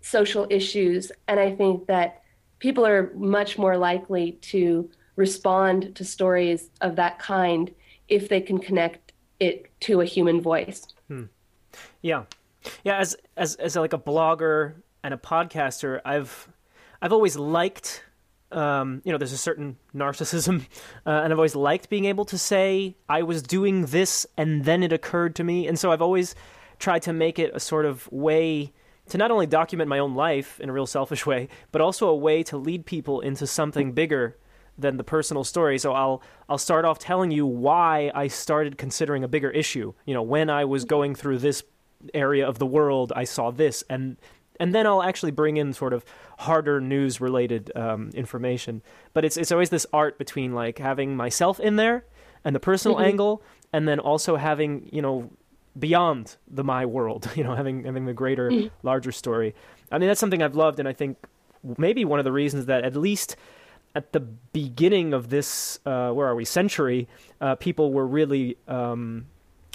[0.00, 2.22] social issues, and I think that
[2.58, 7.72] people are much more likely to respond to stories of that kind
[8.08, 10.86] if they can connect it to a human voice.
[11.08, 11.24] Hmm.
[12.02, 12.24] Yeah,
[12.84, 16.48] yeah, as as as like a blogger and a podcaster, I've
[17.02, 18.02] I've always liked
[18.52, 20.62] um, you know, there's a certain narcissism,
[21.06, 24.82] uh, and I've always liked being able to say I was doing this and then
[24.82, 26.34] it occurred to me, and so I've always
[26.78, 28.72] tried to make it a sort of way
[29.08, 32.16] to not only document my own life in a real selfish way, but also a
[32.16, 34.36] way to lead people into something bigger
[34.78, 35.78] than the personal story.
[35.78, 39.92] So I'll I'll start off telling you why I started considering a bigger issue.
[40.06, 41.62] You know, when I was going through this
[42.14, 44.16] area of the world, I saw this, and
[44.60, 46.04] and then I'll actually bring in sort of
[46.38, 48.82] harder news related um, information.
[49.12, 52.04] But it's it's always this art between like having myself in there
[52.44, 53.06] and the personal mm-hmm.
[53.06, 53.42] angle,
[53.72, 55.30] and then also having you know
[55.76, 58.68] beyond the my world, you know, having having the greater, mm-hmm.
[58.86, 59.54] larger story.
[59.90, 61.16] I mean, that's something I've loved, and I think
[61.76, 63.36] maybe one of the reasons that at least
[63.94, 67.08] at the beginning of this, uh, where are we, century,
[67.40, 69.26] uh, people were really um,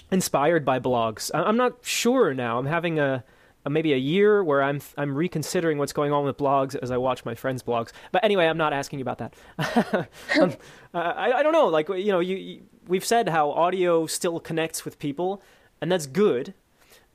[0.10, 1.30] inspired by blogs.
[1.34, 2.58] I'm not sure now.
[2.58, 3.26] I'm having a,
[3.70, 7.26] maybe a year where I'm I'm reconsidering what's going on with blogs as I watch
[7.26, 7.92] my friends' blogs.
[8.12, 10.08] But anyway, I'm not asking you about that.
[10.40, 10.54] um,
[10.94, 11.68] I, I don't know.
[11.68, 15.42] Like you know, you, you, we've said how audio still connects with people,
[15.82, 16.54] and that's good.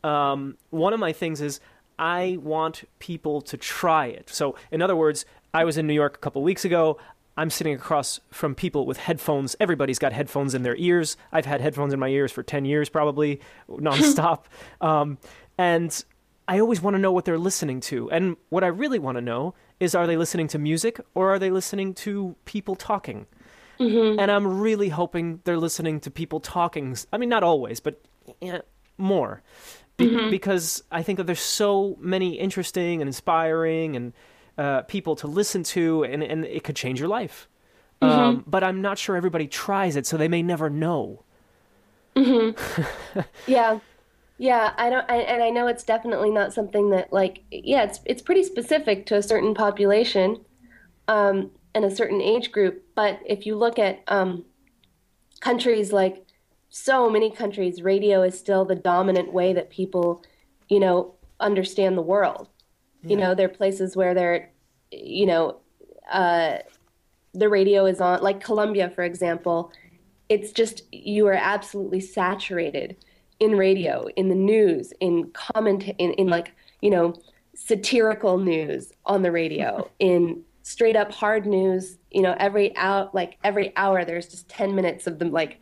[0.02, 1.60] Um, one of my things is
[1.98, 4.30] I want people to try it.
[4.30, 6.98] So, in other words, I was in New York a couple weeks ago.
[7.36, 9.56] I'm sitting across from people with headphones.
[9.60, 11.16] Everybody's got headphones in their ears.
[11.32, 14.44] I've had headphones in my ears for 10 years, probably, nonstop.
[14.80, 15.18] um,
[15.56, 16.04] and
[16.50, 18.10] I always want to know what they're listening to.
[18.10, 21.38] And what I really want to know is are they listening to music or are
[21.38, 23.26] they listening to people talking?
[23.78, 24.18] Mm-hmm.
[24.18, 26.96] And I'm really hoping they're listening to people talking.
[27.12, 28.02] I mean, not always, but
[28.40, 28.62] yeah,
[28.98, 29.44] more.
[29.96, 30.30] Be- mm-hmm.
[30.30, 34.12] Because I think that there's so many interesting and inspiring and
[34.58, 37.48] uh, people to listen to, and, and it could change your life.
[38.02, 38.18] Mm-hmm.
[38.18, 41.22] Um, but I'm not sure everybody tries it, so they may never know.
[42.16, 43.20] Mm-hmm.
[43.46, 43.78] yeah,
[44.40, 44.72] yeah.
[44.76, 48.22] I don't, I, and I know it's definitely not something that, like, yeah, it's it's
[48.22, 50.44] pretty specific to a certain population,
[51.06, 52.82] um, and a certain age group.
[52.94, 54.44] But if you look at um,
[55.40, 56.24] countries like
[56.70, 60.24] so many countries, radio is still the dominant way that people,
[60.68, 62.48] you know, understand the world.
[63.02, 63.10] Yeah.
[63.10, 64.50] You know, there are places where they're,
[64.90, 65.60] you know,
[66.10, 66.58] uh,
[67.34, 69.72] the radio is on, like Colombia, for example.
[70.28, 72.96] It's just, you are absolutely saturated
[73.40, 77.14] in radio, in the news, in comment, in, in like, you know,
[77.54, 83.38] satirical news on the radio, in straight up hard news, you know, every out, like
[83.42, 85.58] every hour, there's just 10 minutes of them, like,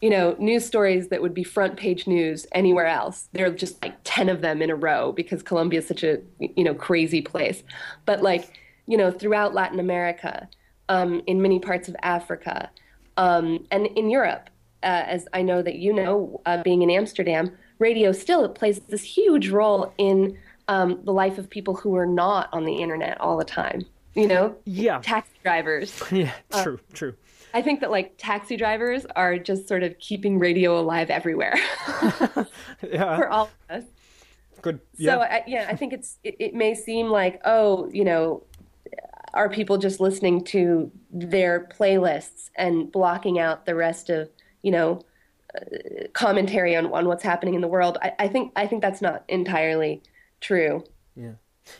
[0.00, 3.28] you know, news stories that would be front page news anywhere else.
[3.32, 6.20] There are just like 10 of them in a row because Colombia is such a,
[6.38, 7.62] you know, crazy place.
[8.04, 10.48] But like, you know, throughout Latin America,
[10.88, 12.70] um, in many parts of Africa,
[13.16, 14.50] um, and in Europe,
[14.84, 19.02] uh, as I know that you know, uh, being in Amsterdam, radio still plays this
[19.02, 23.36] huge role in um, the life of people who are not on the internet all
[23.36, 23.84] the time.
[24.14, 26.00] You know, yeah, taxi drivers.
[26.12, 27.14] Yeah, true, uh, true.
[27.52, 31.54] I think that like taxi drivers are just sort of keeping radio alive everywhere
[32.82, 33.16] yeah.
[33.16, 33.84] for all of us.
[34.62, 34.80] Good.
[34.96, 35.14] Yeah.
[35.14, 38.44] So I, yeah, I think it's it, it may seem like oh, you know,
[39.32, 44.28] are people just listening to their playlists and blocking out the rest of
[44.64, 45.00] you know
[45.54, 47.98] uh, commentary on, on what's happening in the world?
[48.02, 50.02] I, I think I think that's not entirely
[50.40, 50.82] true.
[51.14, 51.32] Yeah.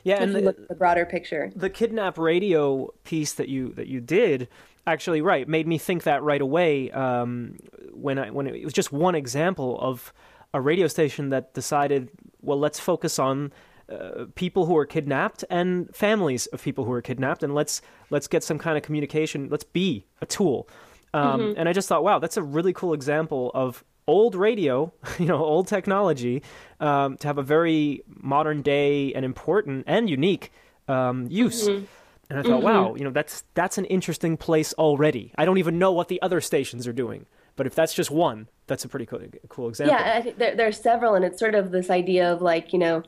[0.03, 1.53] Yeah, and the, the broader picture.
[1.55, 4.49] The kidnap radio piece that you that you did
[4.87, 7.57] actually right made me think that right away um,
[7.93, 10.13] when I when it was just one example of
[10.53, 13.53] a radio station that decided well let's focus on
[13.89, 18.27] uh, people who are kidnapped and families of people who are kidnapped and let's let's
[18.27, 20.69] get some kind of communication let's be a tool
[21.15, 21.59] um, mm-hmm.
[21.59, 25.43] and I just thought wow that's a really cool example of old radio you know
[25.43, 26.43] old technology
[26.81, 30.53] um, to have a very modern day and important and unique
[30.89, 31.69] um, use.
[31.69, 31.85] Mm-hmm
[32.31, 32.65] And I thought, mm-hmm.
[32.65, 35.33] wow, you know, that's that's an interesting place already.
[35.37, 38.49] I don't even know what the other stations are doing, but if that's just one,
[38.67, 39.95] that's a pretty cool, cool example.
[39.95, 42.73] Yeah, I think there, there are several, and it's sort of this idea of like
[42.73, 43.03] you know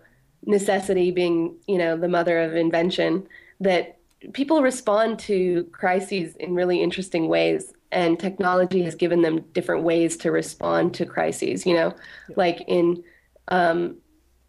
[0.44, 3.26] necessity being you know the mother of invention
[3.60, 3.98] that
[4.32, 10.16] people respond to crises in really interesting ways and technology has given them different ways
[10.16, 11.94] to respond to crises you know
[12.28, 12.34] yeah.
[12.36, 13.02] like in
[13.48, 13.96] um,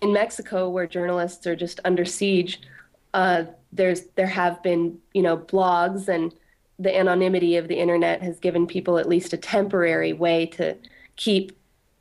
[0.01, 2.61] in mexico where journalists are just under siege
[3.13, 6.33] uh, there's there have been you know blogs and
[6.79, 10.77] the anonymity of the internet has given people at least a temporary way to
[11.15, 11.57] keep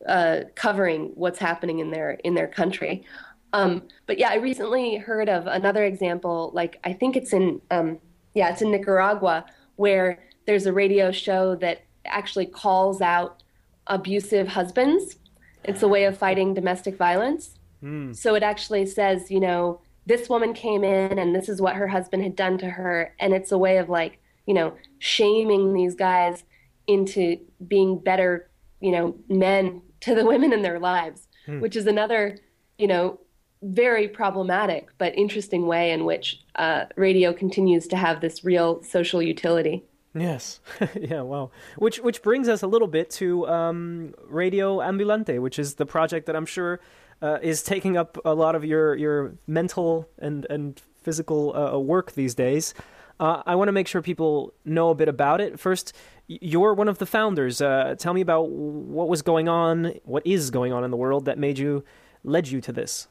[0.06, 3.04] uh, covering what's happening in their in their country.
[3.52, 6.50] Um, but yeah, I recently heard of another example.
[6.52, 7.98] Like I think it's in um,
[8.34, 9.46] yeah, it's in Nicaragua
[9.76, 13.42] where there's a radio show that actually calls out
[13.86, 15.16] abusive husbands.
[15.64, 17.58] It's a way of fighting domestic violence.
[17.82, 18.16] Mm.
[18.16, 21.88] So it actually says, you know, this woman came in and this is what her
[21.88, 23.14] husband had done to her.
[23.18, 26.44] And it's a way of like, you know, shaming these guys
[26.86, 28.48] into being better,
[28.80, 31.60] you know, men to the women in their lives, hmm.
[31.60, 32.38] which is another,
[32.78, 33.18] you know,
[33.62, 39.20] very problematic but interesting way in which uh, radio continues to have this real social
[39.20, 39.84] utility.
[40.16, 40.60] Yes,
[40.98, 41.50] yeah, wow.
[41.76, 46.26] Which which brings us a little bit to um, Radio Ambulante, which is the project
[46.26, 46.80] that I'm sure
[47.20, 52.12] uh, is taking up a lot of your your mental and and physical uh, work
[52.12, 52.72] these days.
[53.20, 55.58] Uh, I want to make sure people know a bit about it.
[55.58, 55.94] First,
[56.28, 57.60] you're one of the founders.
[57.60, 61.26] Uh, tell me about what was going on, what is going on in the world
[61.26, 61.84] that made you,
[62.24, 63.08] led you to this.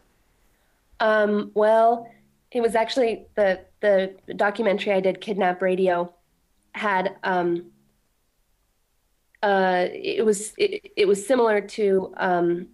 [1.00, 2.10] Um, well,
[2.52, 6.14] it was actually the the documentary I did, Kidnap Radio,
[6.76, 7.72] had um,
[9.42, 12.68] uh, it was it, it was similar to um,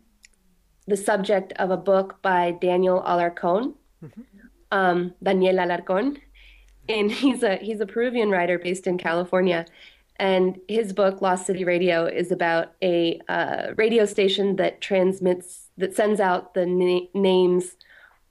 [0.87, 4.21] the subject of a book by Daniel Alarcón, mm-hmm.
[4.71, 6.17] um, Daniel Alarcón,
[6.89, 9.65] and he's a he's a Peruvian writer based in California,
[10.17, 15.95] and his book Lost City Radio is about a uh, radio station that transmits that
[15.95, 17.75] sends out the na- names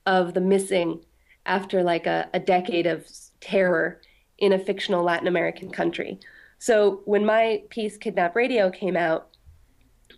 [0.05, 0.99] of the missing
[1.45, 3.07] after like a, a decade of
[3.39, 4.01] terror
[4.41, 6.19] in a fictional Latin American country.
[6.57, 9.29] So when my piece Kidnap Radio came out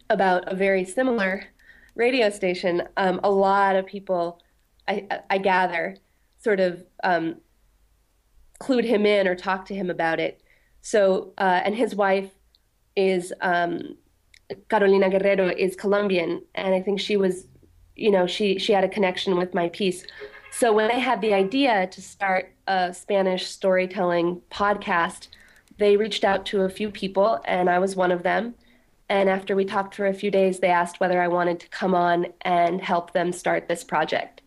[0.09, 1.45] about a very similar
[1.95, 4.41] radio station, um, a lot of people,
[4.88, 5.97] I, I gather,
[6.39, 7.36] sort of um,
[8.59, 10.41] clued him in or talked to him about it.
[10.81, 12.31] So, uh, and his wife
[12.95, 13.97] is um,
[14.69, 17.47] Carolina Guerrero is Colombian, and I think she was,
[17.95, 20.05] you know, she she had a connection with my piece.
[20.56, 25.30] So when they had the idea to start a Spanish storytelling podcast,
[25.80, 28.54] they reached out to a few people, and I was one of them.
[29.10, 31.96] And after we talked for a few days, they asked whether I wanted to come
[31.96, 34.44] on and help them start this project.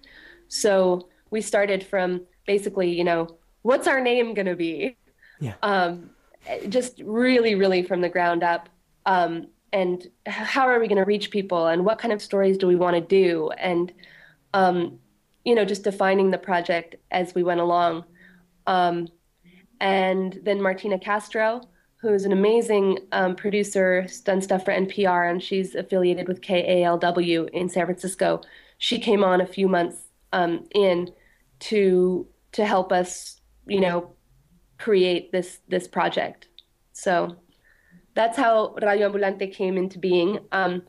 [0.47, 4.97] So we started from basically, you know, what's our name going to be?
[5.41, 5.55] Yeah.
[5.65, 6.11] Um,
[6.69, 8.69] just really, really from the ground up.
[9.07, 11.67] Um, and how are we going to reach people?
[11.67, 13.51] And what kind of stories do we want to do?
[13.59, 13.93] And,
[14.55, 15.01] um,
[15.47, 18.05] you know, just defining the project as we went along.
[18.67, 19.09] Um,
[19.81, 21.63] and then Martina Castro,
[21.99, 27.69] who's an amazing um, producer, done stuff for NPR, and she's affiliated with KALW in
[27.69, 28.41] San Francisco.
[28.79, 31.13] She came on a few months um, in
[31.61, 34.11] to to help us, you know,
[34.79, 36.49] create this this project.
[36.93, 37.37] So
[38.15, 40.41] that's how Radio Ambulante came into being.
[40.51, 40.83] Um,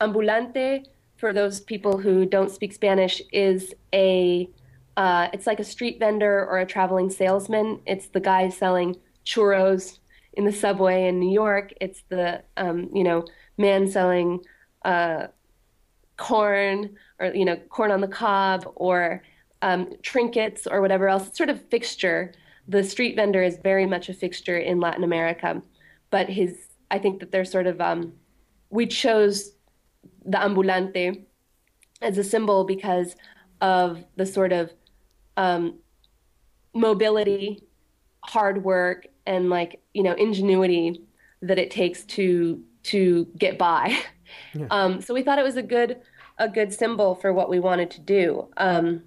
[0.00, 0.84] ambulante,
[1.18, 4.48] for those people who don't speak Spanish, is a
[4.96, 7.80] uh, it's like a street vendor or a traveling salesman.
[7.86, 9.98] It's the guy selling churros
[10.32, 11.72] in the subway in New York.
[11.80, 13.26] It's the um, you know
[13.56, 14.40] man selling
[14.84, 15.26] uh,
[16.16, 19.22] corn or you know corn on the cob or
[19.62, 21.28] um, trinkets or whatever else.
[21.28, 22.32] It's sort of fixture.
[22.68, 25.62] The street vendor is very much a fixture in Latin America,
[26.10, 26.56] but his
[26.90, 28.12] I think that they're sort of um,
[28.70, 29.52] we chose
[30.28, 31.24] the ambulante
[32.00, 33.16] as a symbol because
[33.60, 34.72] of the sort of
[35.36, 35.78] um,
[36.74, 37.62] mobility,
[38.20, 41.02] hard work, and like you know ingenuity
[41.42, 43.98] that it takes to to get by.
[44.52, 44.66] Yeah.
[44.70, 46.02] Um, so we thought it was a good
[46.36, 48.48] a good symbol for what we wanted to do.
[48.58, 49.02] Um,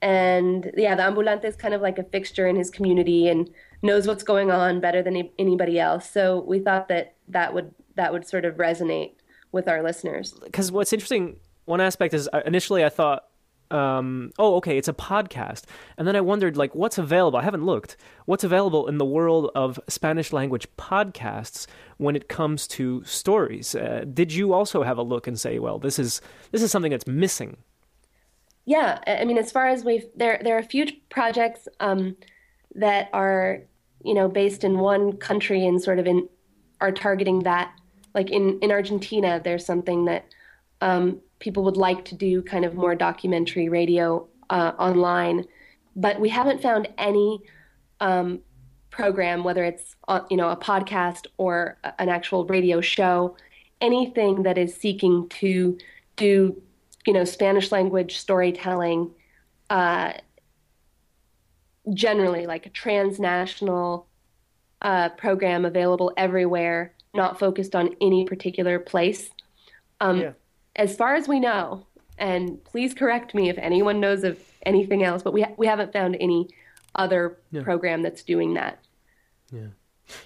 [0.00, 3.50] and yeah, the ambulante is kind of like a fixture in his community and
[3.82, 6.08] knows what's going on better than anybody else.
[6.10, 9.15] So we thought that that would that would sort of resonate
[9.52, 10.32] with our listeners.
[10.42, 13.24] Because what's interesting, one aspect is uh, initially I thought
[13.68, 15.64] um, oh, okay, it's a podcast.
[15.98, 17.36] And then I wondered, like, what's available?
[17.36, 17.96] I haven't looked.
[18.24, 21.66] What's available in the world of Spanish language podcasts
[21.96, 23.74] when it comes to stories?
[23.74, 26.20] Uh, did you also have a look and say, well, this is
[26.52, 27.56] this is something that's missing?
[28.66, 31.66] Yeah, I mean, as far as we've there, there are a few projects.
[31.80, 32.16] Um,
[32.76, 33.62] that are
[34.04, 36.28] you know based in one country and sort of in
[36.80, 37.72] are targeting that.
[38.16, 40.24] Like in in Argentina, there's something that
[40.80, 45.44] um, people would like to do, kind of more documentary radio uh, online,
[45.94, 47.40] but we haven't found any
[48.00, 48.40] um,
[48.90, 53.36] program, whether it's uh, you know a podcast or an actual radio show,
[53.80, 55.78] anything that is seeking to
[56.16, 56.60] do
[57.06, 59.10] you know Spanish language storytelling,
[59.70, 60.12] uh,
[61.92, 64.06] generally like a transnational
[64.82, 69.30] uh, program available everywhere, not focused on any particular place.
[70.00, 70.32] Um, yeah.
[70.76, 71.86] As far as we know,
[72.18, 75.92] and please correct me if anyone knows of anything else, but we ha- we haven't
[75.92, 76.48] found any
[76.94, 77.62] other yeah.
[77.62, 78.78] program that's doing that.
[79.52, 79.68] Yeah.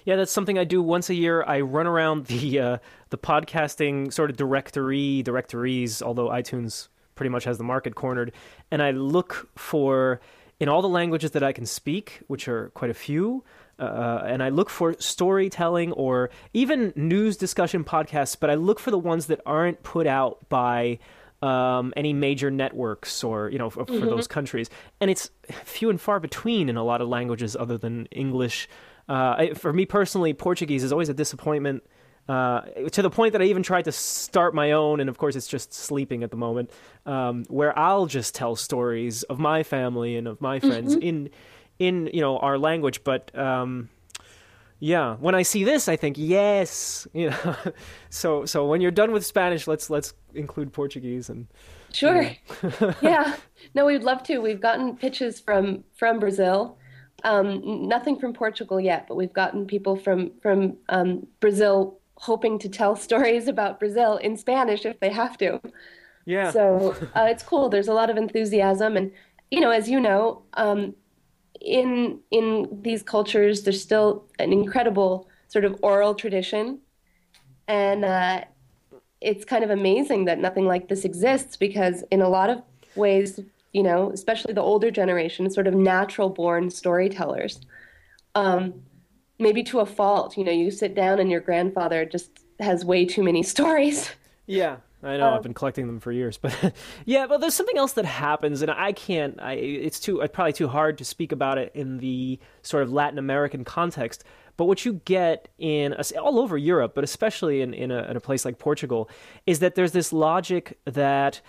[0.05, 1.43] Yeah, that's something I do once a year.
[1.43, 2.77] I run around the uh,
[3.09, 8.31] the podcasting sort of directory, directories, although iTunes pretty much has the market cornered,
[8.69, 10.21] and I look for
[10.59, 13.43] in all the languages that I can speak, which are quite a few.
[13.81, 18.91] Uh, and I look for storytelling or even news discussion podcasts, but I look for
[18.91, 20.99] the ones that aren't put out by
[21.41, 23.99] um, any major networks or you know for, mm-hmm.
[23.99, 24.69] for, those countries,
[24.99, 25.31] and it's
[25.63, 28.69] few and far between in a lot of languages other than English.
[29.09, 31.83] Uh, I, for me personally, Portuguese is always a disappointment.
[32.29, 32.61] Uh,
[32.91, 35.47] to the point that I even tried to start my own, and of course it's
[35.47, 36.69] just sleeping at the moment,
[37.07, 41.01] um, where I'll just tell stories of my family and of my friends mm-hmm.
[41.01, 41.29] in
[41.81, 43.89] in you know our language, but um,
[44.79, 47.55] yeah, when I see this, I think yes, you know.
[48.09, 51.47] so so when you're done with Spanish, let's let's include Portuguese and.
[51.93, 52.21] Sure.
[52.21, 52.37] You
[52.79, 52.93] know.
[53.01, 53.35] yeah.
[53.75, 54.37] No, we'd love to.
[54.37, 56.77] We've gotten pitches from from Brazil.
[57.23, 62.69] Um, nothing from Portugal yet, but we've gotten people from from um, Brazil hoping to
[62.69, 65.59] tell stories about Brazil in Spanish if they have to.
[66.25, 66.51] Yeah.
[66.51, 67.67] So uh, it's cool.
[67.69, 69.11] There's a lot of enthusiasm, and
[69.49, 70.95] you know, as you know, um,
[71.61, 76.79] in in these cultures, there's still an incredible sort of oral tradition,
[77.67, 78.43] and uh,
[79.21, 82.61] it's kind of amazing that nothing like this exists because in a lot of
[82.95, 83.39] ways,
[83.73, 87.61] you know, especially the older generation, sort of natural born storytellers.
[88.33, 88.83] Um,
[89.39, 93.05] maybe to a fault, you know, you sit down and your grandfather just has way
[93.05, 94.09] too many stories.
[94.47, 95.29] Yeah, I know.
[95.29, 96.73] Um, I've been collecting them for years, but
[97.05, 97.27] yeah.
[97.27, 99.39] But there's something else that happens, and I can't.
[99.41, 100.21] I it's too.
[100.21, 104.23] It's probably too hard to speak about it in the sort of Latin American context.
[104.57, 108.19] But what you get in all over Europe, but especially in in a, in a
[108.19, 109.09] place like Portugal,
[109.45, 111.41] is that there's this logic that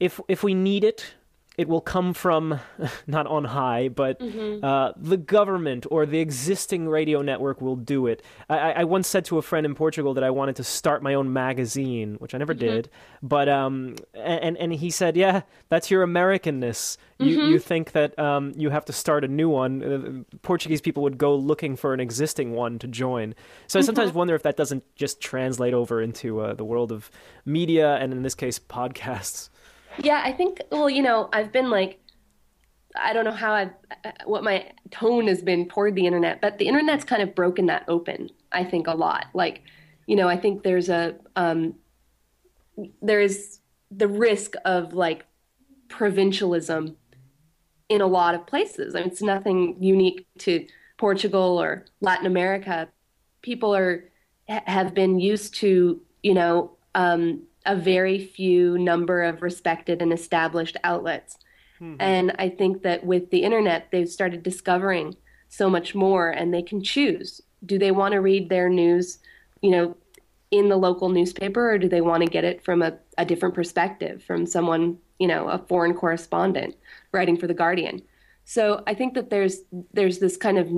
[0.00, 1.14] if if we need it,
[1.58, 2.60] it will come from
[3.06, 4.64] not on high, but mm-hmm.
[4.64, 8.22] uh, the government or the existing radio network will do it.
[8.48, 11.14] I, I, once said to a friend in Portugal that I wanted to start my
[11.14, 12.66] own magazine, which I never mm-hmm.
[12.66, 12.90] did.
[13.22, 16.96] But um, and and he said, "Yeah, that's your Americanness.
[17.18, 17.50] You mm-hmm.
[17.50, 19.82] you think that um, you have to start a new one.
[20.32, 23.34] Uh, Portuguese people would go looking for an existing one to join.
[23.66, 24.18] So I sometimes mm-hmm.
[24.18, 27.10] wonder if that doesn't just translate over into uh, the world of
[27.44, 29.50] media and in this case podcasts."
[29.98, 32.00] Yeah, I think, well, you know, I've been like,
[32.94, 33.70] I don't know how I've,
[34.24, 37.84] what my tone has been toward the internet, but the internet's kind of broken that
[37.88, 39.26] open, I think, a lot.
[39.34, 39.62] Like,
[40.06, 41.74] you know, I think there's a, um,
[43.00, 45.26] there is the risk of like
[45.88, 46.96] provincialism
[47.88, 48.94] in a lot of places.
[48.94, 50.66] I mean, it's nothing unique to
[50.96, 52.88] Portugal or Latin America.
[53.42, 54.04] People are,
[54.48, 60.76] have been used to, you know, um, a very few number of respected and established
[60.84, 61.38] outlets.
[61.80, 61.96] Mm-hmm.
[62.00, 65.16] And I think that with the internet, they've started discovering
[65.48, 67.40] so much more and they can choose.
[67.64, 69.18] Do they want to read their news,
[69.60, 69.96] you know,
[70.50, 73.54] in the local newspaper or do they want to get it from a, a different
[73.54, 76.76] perspective from someone, you know, a foreign correspondent
[77.12, 78.02] writing for the Guardian?
[78.44, 79.60] So I think that there's
[79.92, 80.70] there's this kind of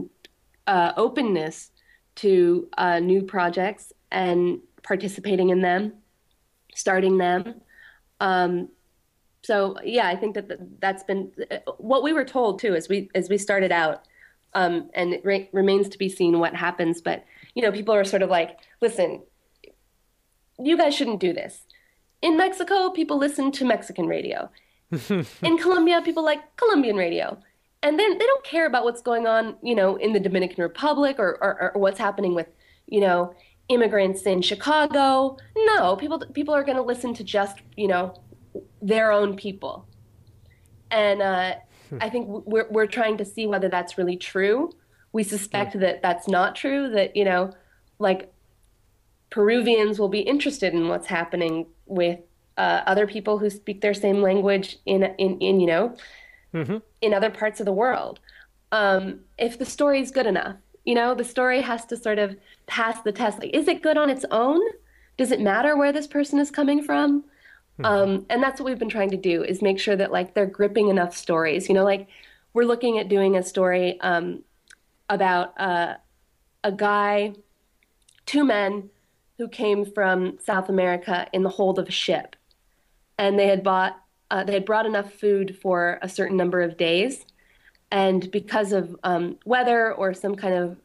[0.67, 1.71] uh, openness
[2.17, 5.93] to uh, new projects and participating in them
[6.75, 7.61] starting them.
[8.21, 8.69] Um,
[9.43, 11.33] so yeah, I think that that's been
[11.77, 14.07] what we were told too as we as we started out,
[14.55, 17.03] um, and it re- remains to be seen what happens.
[17.03, 19.23] But you know, people are sort of like, listen,
[20.59, 21.63] you guys shouldn't do this.
[22.23, 24.51] In Mexico, people listen to Mexican radio.
[25.43, 27.39] in Colombia, people like Colombian radio.
[27.83, 31.17] And then they don't care about what's going on, you know, in the Dominican Republic
[31.19, 32.47] or, or, or what's happening with,
[32.87, 33.35] you know,
[33.69, 35.37] immigrants in Chicago.
[35.57, 38.15] No, people people are going to listen to just you know
[38.83, 39.87] their own people,
[40.91, 41.55] and uh,
[41.91, 41.99] hmm.
[42.01, 44.71] I think we're we're trying to see whether that's really true.
[45.13, 46.91] We suspect that that's not true.
[46.91, 47.53] That you know,
[47.99, 48.33] like
[49.31, 52.21] Peruvians will be interested in what's happening with
[52.57, 55.97] uh, other people who speak their same language in in in you know
[56.53, 56.79] mm-hmm.
[57.01, 58.21] in other parts of the world.
[58.73, 60.57] um, if the story is good enough.
[60.85, 62.37] You know, the story has to sort of
[62.67, 63.39] pass the test.
[63.41, 64.61] Like, is it good on its own?
[65.17, 67.25] Does it matter where this person is coming from?
[67.83, 70.47] Um, and that's what we've been trying to do is make sure that like they're
[70.47, 71.69] gripping enough stories.
[71.69, 72.09] You know, like
[72.53, 74.45] we're looking at doing a story um,
[75.09, 75.95] about uh,
[76.63, 77.35] a guy,
[78.27, 78.91] two men
[79.39, 82.37] who came from South America in the hold of a ship,
[83.19, 84.01] and they had bought
[84.31, 87.27] uh, they had brought enough food for a certain number of days,
[87.91, 90.77] and because of um, weather or some kind of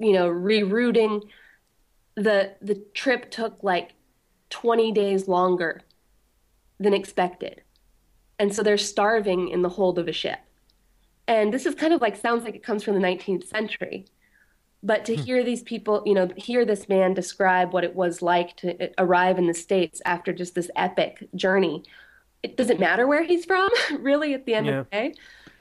[0.00, 1.22] you know rerouting,
[2.16, 3.92] the the trip took like
[4.50, 5.82] 20 days longer
[6.78, 7.62] than expected.
[8.38, 10.38] And so they're starving in the hold of a ship.
[11.28, 14.06] And this is kind of like sounds like it comes from the 19th century.
[14.82, 15.22] But to hmm.
[15.22, 18.88] hear these people, you know, hear this man describe what it was like to uh,
[18.98, 21.84] arrive in the States after just this epic journey,
[22.42, 23.68] it doesn't matter where he's from,
[24.00, 24.80] really, at the end Yeah.
[24.80, 25.14] of the day.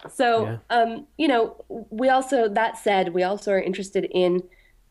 [0.07, 0.57] So, Yeah.
[0.69, 1.55] um, you know,
[1.89, 4.43] we also, that said, we also are interested in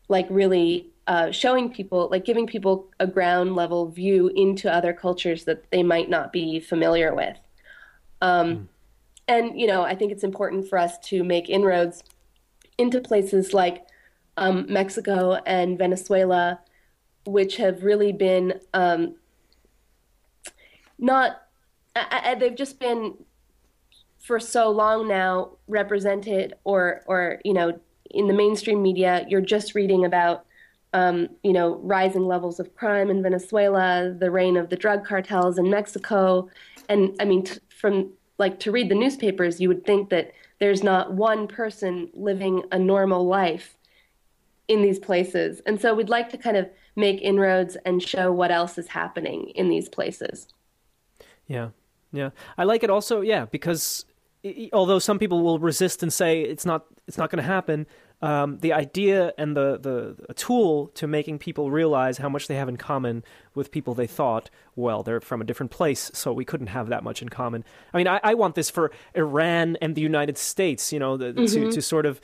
[0.07, 5.45] like really uh, showing people, like giving people a ground level view into other cultures
[5.45, 7.37] that they might not be familiar with.
[8.21, 8.69] Um,
[9.27, 12.03] And, you know, I think it's important for us to make inroads
[12.77, 13.85] into places like
[14.37, 16.59] um, Mexico and Venezuela,
[17.25, 19.15] which have really been um,
[20.97, 21.43] not,
[21.95, 23.13] I, I, they've just been
[24.19, 27.79] for so long now represented or, or, you know,
[28.11, 30.45] in the mainstream media, you're just reading about
[30.93, 35.57] um, you know, rising levels of crime in Venezuela, the reign of the drug cartels
[35.57, 36.49] in Mexico,
[36.87, 40.83] and I mean, t- from like to read the newspapers, you would think that there's
[40.83, 43.77] not one person living a normal life
[44.67, 48.51] in these places, and so we'd like to kind of make inroads and show what
[48.51, 50.47] else is happening in these places.
[51.47, 51.69] Yeah,
[52.11, 52.31] yeah.
[52.57, 54.05] I like it also, yeah, because
[54.73, 57.87] although some people will resist and say it's not, it's not going to happen.
[58.21, 62.55] Um, the idea and the, the a tool to making people realize how much they
[62.55, 63.23] have in common
[63.55, 67.01] with people they thought, well, they're from a different place, so we couldn't have that
[67.01, 67.63] much in common.
[67.93, 71.31] I mean, I, I want this for Iran and the United States, you know, the,
[71.31, 72.19] to, to sort of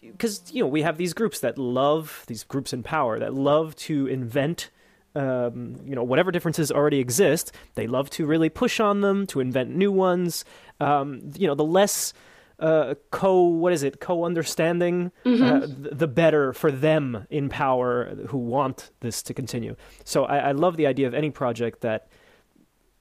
[0.00, 3.74] because you know we have these groups that love these groups in power that love
[3.76, 4.70] to invent
[5.14, 9.40] um, you know whatever differences already exist they love to really push on them to
[9.40, 10.44] invent new ones
[10.80, 12.12] um, you know the less
[12.58, 14.00] uh, co what is it?
[14.00, 19.76] Co understanding uh, th- the better for them in power who want this to continue.
[20.04, 22.08] So I, I love the idea of any project that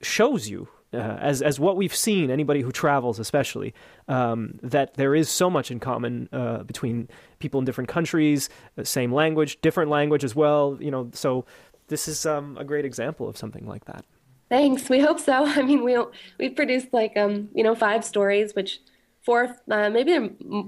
[0.02, 3.74] shows you uh, as as what we've seen anybody who travels especially
[4.08, 7.10] um, that there is so much in common uh, between
[7.40, 11.10] people in different countries uh, same language different language as well you know.
[11.14, 11.46] So
[11.88, 14.06] this is um, a great example of something like that
[14.50, 14.90] Thanks.
[14.90, 15.46] We hope so.
[15.60, 15.98] I mean, we
[16.40, 18.80] we've produced like um, you know five stories, which
[19.24, 20.18] four uh, maybe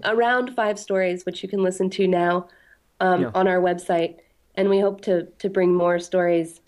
[0.03, 2.47] around five stories, which you can listen to now
[2.99, 3.31] um, Yeah.
[3.33, 4.17] on our website,
[4.55, 6.61] and we hope to to bring more stories.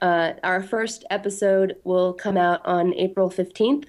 [0.00, 3.86] Uh, our first episode will come out on April fifteenth.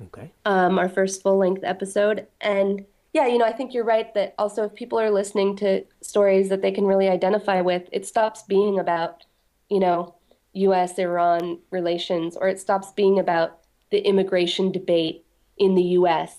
[0.00, 4.12] okay Um, our first full length episode, and yeah, you know, I think you're right
[4.14, 8.06] that also if people are listening to stories that they can really identify with, it
[8.06, 9.24] stops being about
[9.68, 10.14] you know
[10.56, 10.98] U.S.
[10.98, 13.58] Iran relations, or it stops being about
[13.90, 15.24] the immigration debate
[15.58, 16.36] in the U.S.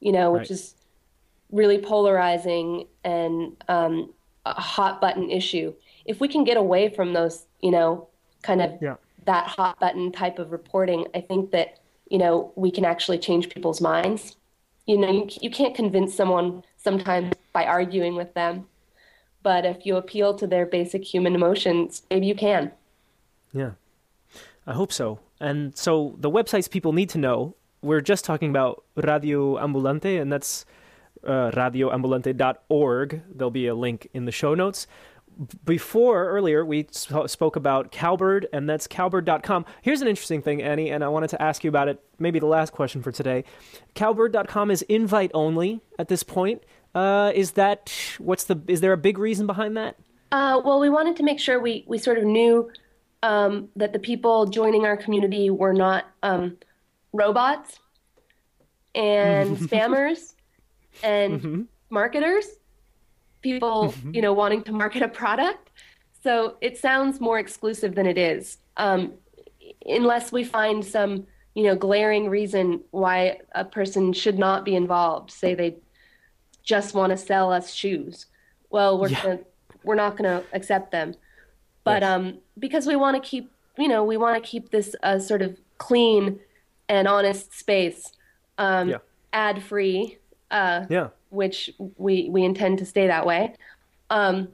[0.00, 0.50] You know, which Right.
[0.50, 0.74] is
[1.50, 4.12] really polarizing and um,
[4.46, 5.72] a hot button issue.
[6.04, 8.08] If we can get away from those, you know,
[8.42, 8.96] kind of Yeah.
[9.26, 11.78] that hot button type of reporting, I think that
[12.10, 14.36] you know we can actually change people's minds.
[14.86, 18.66] You know, you, you can't convince someone sometimes by arguing with them,
[19.44, 22.72] but if you appeal to their basic human emotions, maybe you can.
[23.52, 23.72] Yeah,
[24.66, 25.20] I hope so.
[25.40, 27.56] And so the websites people need to know.
[27.82, 30.64] We're just talking about Radio Ambulante, and that's
[31.26, 33.22] uh, radioambulante.org.
[33.34, 34.86] There'll be a link in the show notes.
[35.64, 39.64] Before earlier, we sp- spoke about Cowbird, and that's cowbird.com.
[39.80, 42.02] Here's an interesting thing, Annie, and I wanted to ask you about it.
[42.18, 43.44] Maybe the last question for today.
[43.94, 46.62] Cowbird.com is invite only at this point.
[46.94, 48.60] Uh, is that what's the?
[48.68, 49.96] Is there a big reason behind that?
[50.30, 52.70] Uh, well, we wanted to make sure we, we sort of knew
[53.22, 56.56] um, that the people joining our community were not um,
[57.12, 57.78] robots
[58.94, 60.34] and spammers
[61.02, 62.46] and marketers,
[63.42, 65.70] people, you know, wanting to market a product.
[66.22, 69.14] So it sounds more exclusive than it is, um,
[69.86, 75.30] unless we find some, you know, glaring reason why a person should not be involved.
[75.30, 75.76] Say they
[76.62, 78.26] just want to sell us shoes.
[78.70, 79.22] Well, we're Yeah.
[79.22, 79.38] gonna,
[79.84, 81.14] we're not going to accept them.
[81.84, 82.10] But Yes.
[82.10, 85.42] um, because we want to keep, you know, we want to keep this uh, sort
[85.42, 86.40] of clean
[86.88, 88.12] and honest space,
[88.58, 88.98] um, Yeah.
[89.32, 90.18] ad free.
[90.50, 91.08] Uh, Yeah.
[91.30, 93.54] which we we intend to stay that way.
[94.10, 94.48] Um,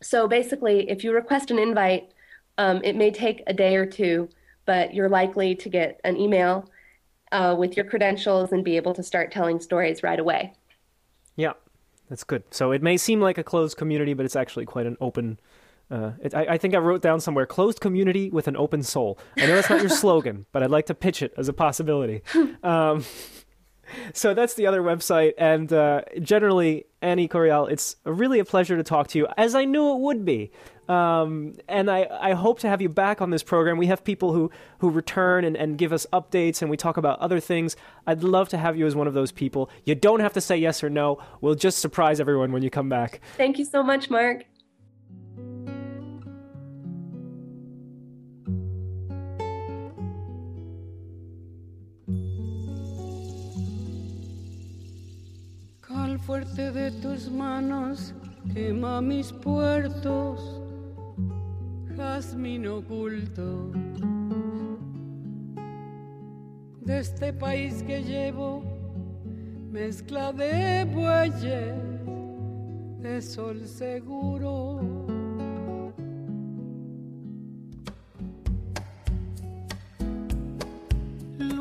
[0.00, 2.12] so basically, if you request an invite,
[2.56, 4.28] um, it may take a day or two,
[4.64, 6.70] but you're likely to get an email
[7.32, 10.52] uh, with your credentials and be able to start telling stories right away.
[11.34, 11.54] Yeah,
[12.08, 12.44] that's good.
[12.52, 15.40] So it may seem like a closed community, but it's actually quite an open.
[15.90, 19.18] Uh, it, I, I, think I wrote down somewhere closed community with an open soul.
[19.36, 22.22] I know that's not your slogan, but I'd like to pitch it as a possibility.
[22.62, 23.04] Um,
[24.12, 25.34] so that's the other website.
[25.38, 29.64] And uh, generally, Annie Correal, it's really a pleasure to talk to you, as I
[29.64, 30.50] knew it would be.
[30.88, 33.78] Um, and I, I hope to have you back on this program.
[33.78, 37.18] We have people who, who return and, and give us updates and we talk about
[37.20, 37.76] other things.
[38.06, 39.70] I'd love to have you as one of those people.
[39.84, 41.18] You don't have to say yes or no.
[41.40, 43.20] We'll just surprise everyone when you come back.
[43.36, 44.44] Thank you so much, Mark.
[56.26, 58.14] Fuerte de tus manos
[58.52, 60.60] quema mis puertos
[61.96, 63.70] jazmín oculto
[66.84, 68.62] de este país que llevo,
[69.70, 71.74] mezcla de bueyes,
[73.00, 74.73] de sol seguro.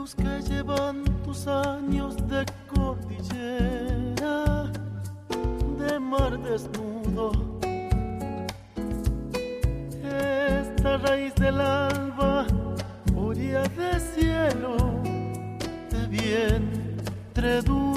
[0.04, 2.46] Que llevan tus años de
[2.76, 4.70] cordillera,
[5.80, 7.32] de mar desnudo
[10.04, 12.46] esta raíz del alba,
[13.16, 14.76] orilla de cielo,
[15.90, 17.93] de vientre duro.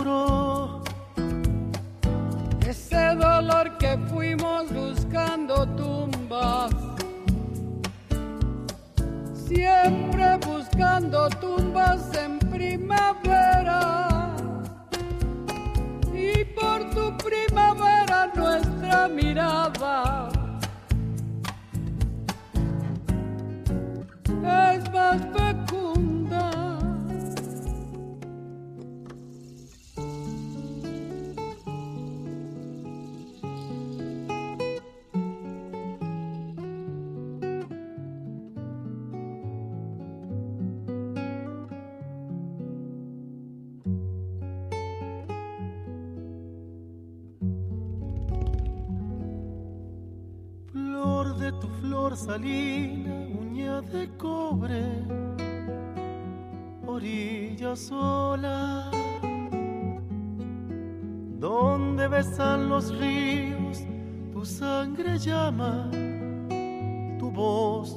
[67.18, 67.96] Tu voz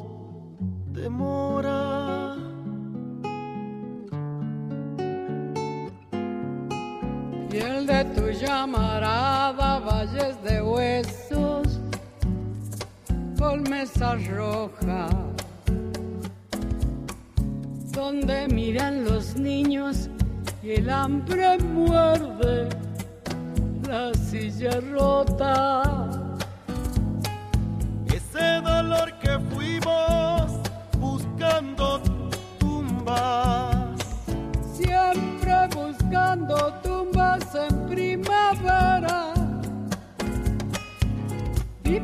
[0.94, 2.36] demora.
[7.52, 11.80] Y el de tu llamarada, valles de huesos,
[13.40, 15.30] con mesas rojas
[17.92, 20.10] donde miran los niños
[20.62, 22.70] y el hambre muerde
[23.88, 26.19] la silla rota.
[28.40, 30.62] Ese dolor que fuimos
[30.98, 32.02] buscando
[32.58, 34.00] tumbas.
[34.74, 39.34] Siempre buscando tumbas en primavera.
[41.84, 42.00] Y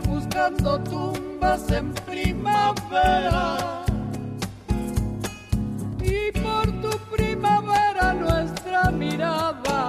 [0.00, 3.84] buscando tumbas en primavera.
[6.02, 9.79] Y por tu primavera nuestra mirada